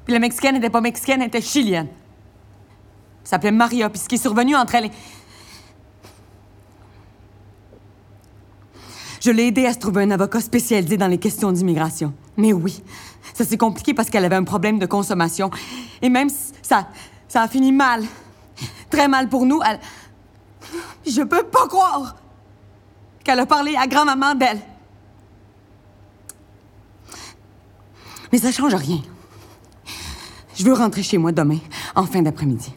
Puis 0.05 0.15
la 0.15 0.21
Mexicaine 0.21 0.55
n'était 0.55 0.71
pas 0.71 0.81
mexicaine, 0.81 1.21
elle 1.21 1.29
était 1.29 1.43
chilienne. 1.43 1.89
Elle 3.23 3.29
s'appelait 3.29 3.53
Maria, 3.53 3.91
puis 3.91 4.01
ce 4.01 4.09
qui 4.09 4.15
est 4.15 4.19
survenu 4.19 4.57
entre 4.57 4.75
elle 4.75 4.87
et... 4.87 4.91
Je 9.21 9.31
l'ai 9.31 9.49
aidée 9.49 9.67
à 9.67 9.73
se 9.75 9.79
trouver 9.79 10.03
un 10.03 10.11
avocat 10.11 10.41
spécialisé 10.41 10.97
dans 10.97 11.07
les 11.07 11.19
questions 11.19 11.53
d'immigration. 11.53 12.13
Mais 12.37 12.53
oui, 12.53 12.83
ça 13.35 13.45
s'est 13.45 13.59
compliqué 13.59 13.95
parce 13.95 14.11
qu'elle 14.11 14.25
avait 14.25 14.35
un 14.35 14.45
problème 14.45 14.81
de 14.81 14.87
consommation. 14.87 15.51
Et 16.01 16.09
même 16.09 16.29
si 16.29 16.53
ça, 16.63 16.89
ça 17.29 17.43
a 17.43 17.49
fini 17.49 17.71
mal. 17.71 18.03
Très 18.93 19.09
mal 19.09 19.29
pour 19.29 19.47
nous. 19.47 19.61
Elle... 19.67 19.81
Je 21.07 21.23
peux 21.23 21.43
pas 21.43 21.67
croire 21.67 22.15
qu'elle 23.25 23.41
a 23.41 23.47
parlé 23.47 23.75
à 23.75 23.87
grand-maman 23.87 24.35
d'elle. 24.35 24.61
Mais 28.31 28.39
ça 28.39 28.53
change 28.53 28.75
rien. 28.75 29.01
Je 30.55 30.65
veux 30.65 30.75
rentrer 30.75 31.03
chez 31.03 31.19
moi 31.19 31.33
demain, 31.33 31.59
en 31.95 32.05
fin 32.05 32.23
d'après-midi. 32.23 32.75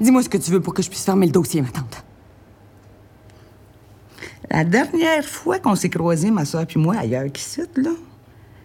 Dis-moi 0.00 0.22
ce 0.22 0.28
que 0.28 0.38
tu 0.38 0.50
veux 0.50 0.60
pour 0.60 0.74
que 0.74 0.82
je 0.82 0.90
puisse 0.90 1.04
fermer 1.04 1.26
le 1.26 1.32
dossier, 1.32 1.62
ma 1.62 1.68
tante. 1.68 2.04
La 4.50 4.64
dernière 4.64 5.24
fois 5.24 5.58
qu'on 5.58 5.74
s'est 5.74 5.90
croisés, 5.90 6.30
ma 6.30 6.44
soeur 6.44 6.66
puis 6.66 6.78
moi, 6.78 6.96
ailleurs 6.96 7.32
qu'ici, 7.32 7.62
là, 7.76 7.90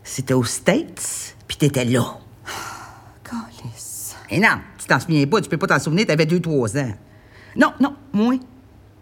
c'était 0.04 0.34
aux 0.34 0.44
States, 0.44 1.36
puis 1.48 1.58
t'étais 1.58 1.86
là. 1.86 2.18
Calice. 3.24 4.16
Et 4.30 4.40
non, 4.40 4.60
t'en 4.90 5.00
souviens 5.00 5.26
pas, 5.26 5.42
tu 5.42 5.50
peux 5.50 5.58
pas 5.58 5.68
t'en 5.68 5.80
souvenir, 5.80 6.06
t'avais 6.06 6.26
deux, 6.26 6.40
trois 6.40 6.78
ans. 6.78 6.94
Non, 7.56 7.74
non, 7.80 7.96
moi, 8.14 8.36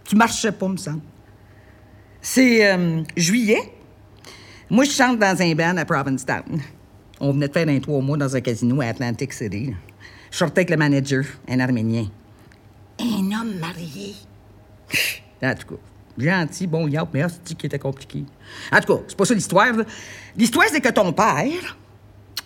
tu 0.03 0.15
marchais 0.15 0.51
pas, 0.51 0.67
me 0.67 0.77
semble. 0.77 1.01
C'est 2.21 2.71
euh, 2.71 3.01
juillet. 3.15 3.73
Moi, 4.69 4.83
je 4.85 4.91
chante 4.91 5.19
dans 5.19 5.41
un 5.41 5.55
band 5.55 5.77
à 5.77 5.85
Provincetown. 5.85 6.61
On 7.19 7.31
venait 7.31 7.47
de 7.47 7.53
faire 7.53 7.67
un 7.67 7.79
trois 7.79 8.01
mois 8.01 8.17
dans 8.17 8.35
un 8.35 8.41
casino 8.41 8.81
à 8.81 8.85
Atlantic 8.85 9.33
City. 9.33 9.73
Je 10.31 10.37
sortais 10.37 10.61
avec 10.61 10.69
le 10.69 10.77
manager, 10.77 11.23
un 11.47 11.59
Arménien. 11.59 12.07
Un 12.99 13.31
homme 13.31 13.57
marié. 13.59 14.13
En 15.41 15.53
tout 15.55 15.75
cas, 15.75 15.81
gentil, 16.17 16.67
bon 16.67 16.87
yap, 16.87 17.09
mais 17.13 17.23
c'est 17.43 17.55
qui 17.55 17.65
était 17.65 17.79
compliqué. 17.79 18.25
En 18.71 18.79
tout 18.79 18.95
cas, 18.95 19.03
c'est 19.07 19.17
pas 19.17 19.25
ça 19.25 19.33
l'histoire. 19.33 19.73
L'histoire, 20.35 20.67
c'est 20.69 20.81
que 20.81 20.89
ton 20.89 21.13
père, 21.13 21.77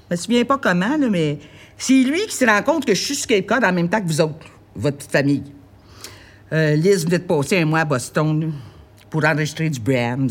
je 0.10 0.15
me 0.15 0.15
souviens 0.15 0.45
pas 0.45 0.58
comment, 0.58 0.97
là, 0.97 1.10
mais 1.10 1.39
c'est 1.82 2.04
lui 2.04 2.28
qui 2.28 2.36
se 2.36 2.46
rend 2.46 2.62
compte 2.62 2.86
que 2.86 2.94
je 2.94 3.02
suis 3.02 3.15
scapegoat 3.15 3.67
en 3.67 3.74
même 3.74 3.89
temps 3.89 4.00
que 4.00 4.06
vous 4.06 4.22
autres, 4.22 4.46
votre 4.76 4.98
petite 4.98 5.12
famille. 5.12 5.52
Euh, 6.54 6.76
Liz 6.76 7.06
venait 7.06 7.17
de 7.17 7.24
passer 7.24 7.58
un 7.58 7.65
mois 7.65 7.80
à 7.80 7.86
Boston 7.86 8.54
pour 9.10 9.26
enregistrer 9.26 9.67
du 9.67 9.80
Brahms. 9.80 10.30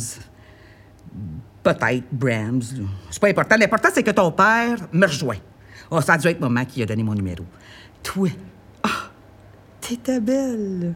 Peut-être 1.65 2.05
Brahms. 2.13 2.63
C'est 3.11 3.21
pas 3.21 3.31
important. 3.31 3.57
L'important, 3.59 3.89
c'est 3.93 4.05
que 4.05 4.13
ton 4.13 4.31
père 4.31 4.77
me 4.93 5.07
rejoint. 5.07 5.39
Oh, 5.91 6.01
ça 6.01 6.13
a 6.13 6.19
dû 6.19 6.29
être 6.29 6.41
maman 6.41 6.65
qui 6.65 6.85
a 6.85 6.87
donné 6.87 7.03
mon 7.03 7.15
numéro. 7.15 7.45
Toi, 8.05 8.29
ah, 8.85 9.11
t'étais 9.81 10.21
belle. 10.21 10.95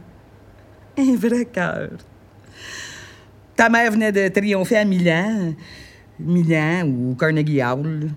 Un 0.96 1.16
vrai 1.16 1.46
cœur. 1.46 1.90
Ta 3.56 3.68
mère 3.68 3.90
venait 3.90 4.12
de 4.12 4.28
triompher 4.28 4.76
à 4.76 4.84
Milan. 4.84 5.52
Milan 6.20 6.86
ou 6.86 7.16
Carnegie 7.16 7.60
Hall. 7.60 8.08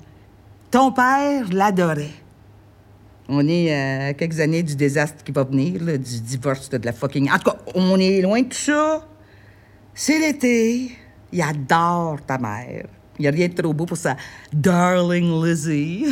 Ton 0.69 0.91
père 0.91 1.45
l'adorait. 1.51 2.26
On 3.29 3.45
est 3.47 3.73
à 3.73 4.13
quelques 4.13 4.39
années 4.39 4.63
du 4.63 4.75
désastre 4.75 5.23
qui 5.23 5.31
va 5.31 5.43
venir, 5.43 5.81
du 5.81 6.21
divorce 6.21 6.69
de 6.69 6.77
la 6.83 6.93
fucking. 6.93 7.29
En 7.29 7.37
tout 7.37 7.51
cas, 7.51 7.57
on 7.75 7.99
est 7.99 8.21
loin 8.21 8.41
de 8.41 8.53
ça. 8.53 9.05
C'est 9.93 10.19
l'été. 10.19 10.91
Il 11.31 11.41
adore 11.41 12.19
ta 12.25 12.37
mère. 12.37 12.85
Il 13.19 13.23
n'y 13.23 13.27
a 13.27 13.31
rien 13.31 13.47
de 13.49 13.53
trop 13.53 13.73
beau 13.73 13.85
pour 13.85 13.97
sa 13.97 14.15
darling 14.53 15.43
Lizzie. 15.43 16.05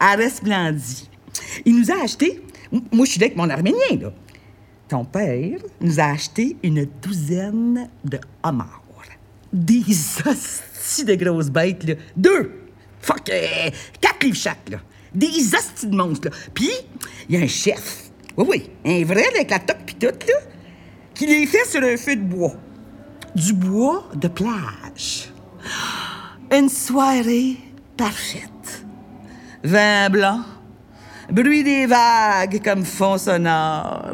Elle 0.00 0.20
resplendit. 0.20 1.08
Il 1.64 1.78
nous 1.78 1.90
a 1.90 2.02
acheté. 2.02 2.42
Moi, 2.92 3.06
je 3.06 3.12
suis 3.12 3.22
avec 3.22 3.36
mon 3.36 3.48
arménien. 3.48 4.10
Ton 4.88 5.04
père 5.04 5.58
nous 5.80 6.00
a 6.00 6.04
acheté 6.04 6.56
une 6.62 6.86
douzaine 7.00 7.88
de 8.04 8.18
homards. 8.42 8.82
Des 9.52 9.80
hosties 10.26 11.04
de 11.04 11.14
grosses 11.14 11.48
bêtes, 11.48 11.84
là. 11.84 11.94
Deux! 12.16 12.62
Fuck, 13.00 13.30
euh, 13.30 13.70
quatre 14.00 14.24
livres 14.24 14.36
chaque. 14.36 14.70
Des 15.16 15.54
hosties 15.54 15.86
de 15.86 15.96
monstres, 15.96 16.28
là. 16.28 16.36
Puis, 16.52 16.70
il 17.28 17.34
y 17.34 17.38
a 17.38 17.44
un 17.44 17.48
chef. 17.48 18.10
Oui, 18.36 18.46
oui, 18.48 18.70
un 18.84 19.04
vrai, 19.04 19.22
là, 19.22 19.36
avec 19.36 19.50
la 19.50 19.58
toque 19.58 19.84
pis 19.86 19.94
tout, 19.94 20.06
là. 20.06 20.34
Qui 21.14 21.26
les 21.26 21.46
fait 21.46 21.64
sur 21.64 21.82
un 21.82 21.96
feu 21.96 22.16
de 22.16 22.22
bois. 22.22 22.52
Du 23.34 23.54
bois 23.54 24.08
de 24.14 24.28
plage. 24.28 25.32
Une 26.52 26.68
soirée 26.68 27.56
parfaite. 27.96 28.84
Vin 29.64 30.10
blanc. 30.10 30.40
Bruit 31.32 31.64
des 31.64 31.86
vagues 31.86 32.62
comme 32.62 32.84
fond 32.84 33.16
sonore. 33.16 34.12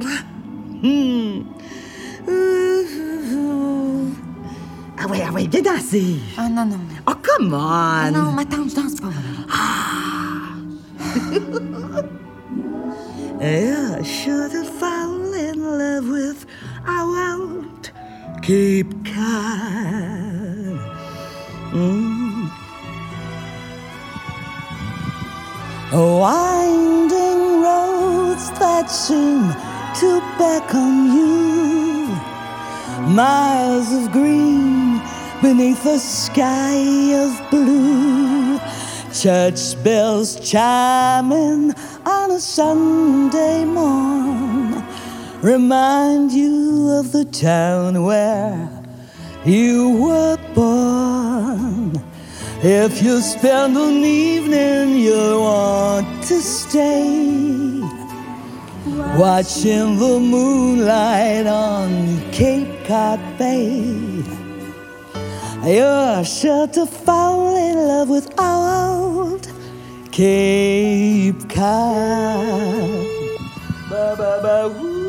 Hmm. 0.82 1.42
Ah 4.98 5.08
ouais, 5.08 5.24
ah 5.26 5.32
ouais, 5.32 5.48
viens 5.50 5.62
danser. 5.62 6.20
Ah 6.38 6.48
non, 6.48 6.64
non. 6.64 6.78
Oh, 7.08 7.12
come 7.20 7.52
on. 7.52 7.58
Ah 7.60 8.10
non, 8.12 8.30
ma 8.32 8.44
tante, 8.44 8.70
je 8.70 8.76
danse 8.76 9.00
pas. 9.00 9.08
I 13.44 14.02
should 14.02 14.52
have 14.52 14.68
fallen 14.80 15.34
in 15.34 15.62
love 15.78 16.08
with 16.08 16.46
I 16.84 17.04
won't 17.04 17.92
keep 18.42 18.88
calm. 19.04 20.78
Mm. 21.72 22.50
Winding 25.92 27.62
roads 27.62 28.50
that 28.58 28.90
seem 28.90 29.52
to 30.00 30.20
beckon 30.38 31.12
you. 31.16 32.08
Miles 33.14 33.92
of 33.92 34.10
green 34.12 35.00
beneath 35.42 35.84
a 35.86 35.98
sky 35.98 37.14
of 37.14 37.50
blue. 37.50 38.41
Church 39.14 39.82
bells 39.84 40.40
chiming 40.40 41.74
on 42.06 42.30
a 42.30 42.40
Sunday 42.40 43.64
morn 43.64 44.82
remind 45.42 46.32
you 46.32 46.88
of 46.98 47.12
the 47.12 47.24
town 47.26 48.04
where 48.04 48.70
you 49.44 49.90
were 49.98 50.38
born. 50.54 52.00
If 52.62 53.02
you 53.02 53.20
spend 53.20 53.76
an 53.76 54.04
evening, 54.04 54.96
you'll 55.00 55.42
want 55.42 56.22
to 56.24 56.40
stay. 56.40 57.80
Watching 59.18 59.98
the 59.98 60.20
moonlight 60.20 61.46
on 61.46 62.30
Cape 62.30 62.86
Cod 62.86 63.20
Bay. 63.36 64.41
You're 65.64 66.24
sure 66.24 66.66
to 66.66 66.86
fall 66.86 67.54
in 67.56 67.76
love 67.76 68.08
with 68.08 68.28
old 68.36 69.46
Cape 70.10 71.48
Cod. 71.48 73.06
Ba, 73.88 74.16
ba, 74.18 74.40
ba, 74.42 74.68
woo. 74.68 75.04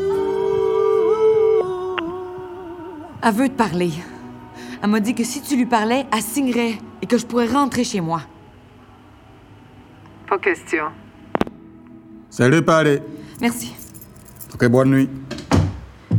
Elle 3.20 3.34
veut 3.34 3.48
te 3.48 3.54
parler. 3.54 3.94
Elle 4.80 4.90
m'a 4.90 5.00
dit 5.00 5.12
que 5.14 5.24
si 5.24 5.42
tu 5.42 5.56
lui 5.56 5.66
parlais, 5.66 6.06
elle 6.12 6.22
signerait 6.22 6.78
et 7.02 7.06
que 7.06 7.18
je 7.18 7.26
pourrais 7.26 7.48
rentrer 7.48 7.82
chez 7.82 8.00
moi. 8.00 8.20
Pas 10.28 10.38
question. 10.38 10.84
Salut, 12.30 12.62
Paris. 12.62 13.00
Merci. 13.40 13.74
Ok, 14.54 14.68
bonne 14.68 14.90
nuit. 14.90 15.10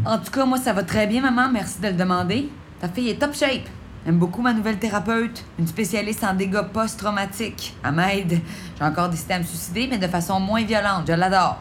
En 0.05 0.17
tout 0.17 0.31
cas, 0.31 0.45
moi, 0.45 0.57
ça 0.57 0.73
va 0.73 0.83
très 0.83 1.07
bien, 1.07 1.21
maman. 1.21 1.49
Merci 1.53 1.79
de 1.79 1.87
le 1.87 1.93
demander. 1.93 2.49
Ta 2.81 2.89
fille 2.89 3.11
est 3.11 3.19
top 3.19 3.33
shape. 3.33 3.69
Aime 4.07 4.19
beaucoup 4.19 4.43
ma 4.43 4.53
nouvelle 4.53 4.77
thérapeute, 4.77 5.43
une 5.57 5.65
spécialiste 5.65 6.23
en 6.23 6.35
dégâts 6.35 6.61
post-traumatiques. 6.71 7.75
Elle 7.83 7.91
m'aide. 7.93 8.39
J'ai 8.77 8.85
encore 8.85 9.09
décidé 9.09 9.33
à 9.33 9.39
me 9.39 9.43
suicider, 9.43 9.87
mais 9.89 9.97
de 9.97 10.07
façon 10.07 10.39
moins 10.39 10.63
violente. 10.63 11.05
Je 11.07 11.13
l'adore. 11.13 11.57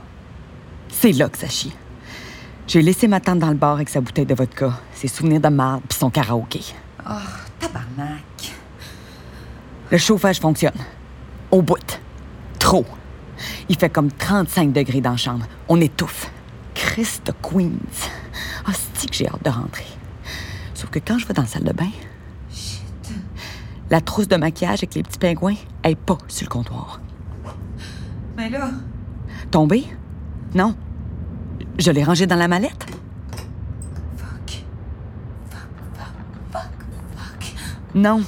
C'est 0.91 1.13
là 1.13 1.31
que 1.31 1.39
ça 1.39 1.49
chie. 1.49 1.75
J'ai 2.67 2.83
laissé 2.83 3.09
ma 3.09 3.21
tante 3.21 3.39
dans 3.39 3.49
le 3.49 3.55
bar 3.55 3.73
avec 3.73 3.89
sa 3.89 4.03
bouteille 4.03 4.27
de 4.27 4.35
vodka, 4.35 4.73
ses 4.93 5.09
souvenirs 5.09 5.41
de 5.41 5.49
marde 5.49 5.83
puis 5.89 5.99
son 5.99 6.11
karaoké. 6.11 6.61
Oh, 7.09 7.15
tabarnak. 7.59 8.53
Le 9.91 9.97
chauffage 9.97 10.39
fonctionne. 10.39 10.73
Au 11.51 11.63
bout. 11.63 12.01
Trop. 12.59 12.85
Il 13.71 13.77
fait 13.79 13.91
comme 13.91 14.13
35 14.13 14.71
degrés 14.71 15.01
dans 15.01 15.13
la 15.13 15.17
chambre. 15.17 15.47
On 15.69 15.81
étouffe. 15.81 16.31
Christ 16.75 17.27
de 17.27 17.33
Queens. 17.33 17.71
Hostie 18.69 19.07
que 19.07 19.15
j'ai 19.15 19.29
hâte 19.29 19.45
de 19.45 19.51
rentrer. 19.51 19.87
Sauf 20.75 20.91
que 20.91 20.99
quand 20.99 21.19
je 21.19 21.27
vais 21.27 21.35
dans 21.35 21.43
la 21.43 21.49
salle 21.49 21.65
de 21.65 21.73
bain... 21.73 21.91
La 23.95 24.01
trousse 24.01 24.27
de 24.27 24.35
maquillage 24.35 24.81
avec 24.81 24.97
les 24.97 25.05
petits 25.05 25.21
pingouins, 25.21 25.55
elle 25.85 25.93
est 25.93 25.95
pas 25.95 26.19
sur 26.27 26.47
le 26.47 26.51
comptoir. 26.51 27.01
Mais 28.37 28.51
là... 28.51 28.73
Tombée? 29.53 29.85
Non. 30.53 30.75
Je 31.79 31.93
l'ai 31.93 32.03
rangée 32.03 32.27
dans 32.27 32.35
la 32.35 32.49
mallette. 32.49 32.87
Fuck. 34.17 34.65
Fuck, 35.49 35.69
fuck, 35.95 36.11
fuck, 36.51 36.71
fuck. 37.15 37.55
Non. 37.95 38.25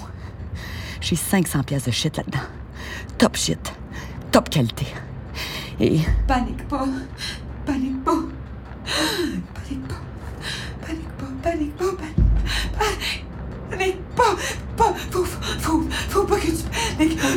J'ai 1.01 1.17
500 1.17 1.65
pièces 1.65 1.87
de 1.87 1.91
shit 1.91 2.17
là-dedans. 2.17 2.47
Top 3.19 3.35
shit. 3.37 3.73
Top 4.31 4.49
qualité. 4.49 4.87
Et... 5.81 5.99
Panique 6.29 6.69
pas. 6.69 6.87
Panique 7.65 7.96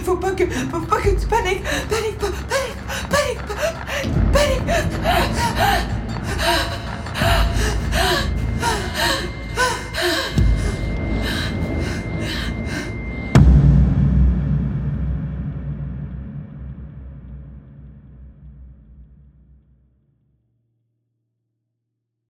Faut 0.03 0.15
pas 0.15 0.31
que, 0.31 0.45
faut 0.45 0.79
pas 0.81 0.97
que 0.97 1.09
tu 1.09 1.27
paniques. 1.27 1.63
Panique. 1.89 2.08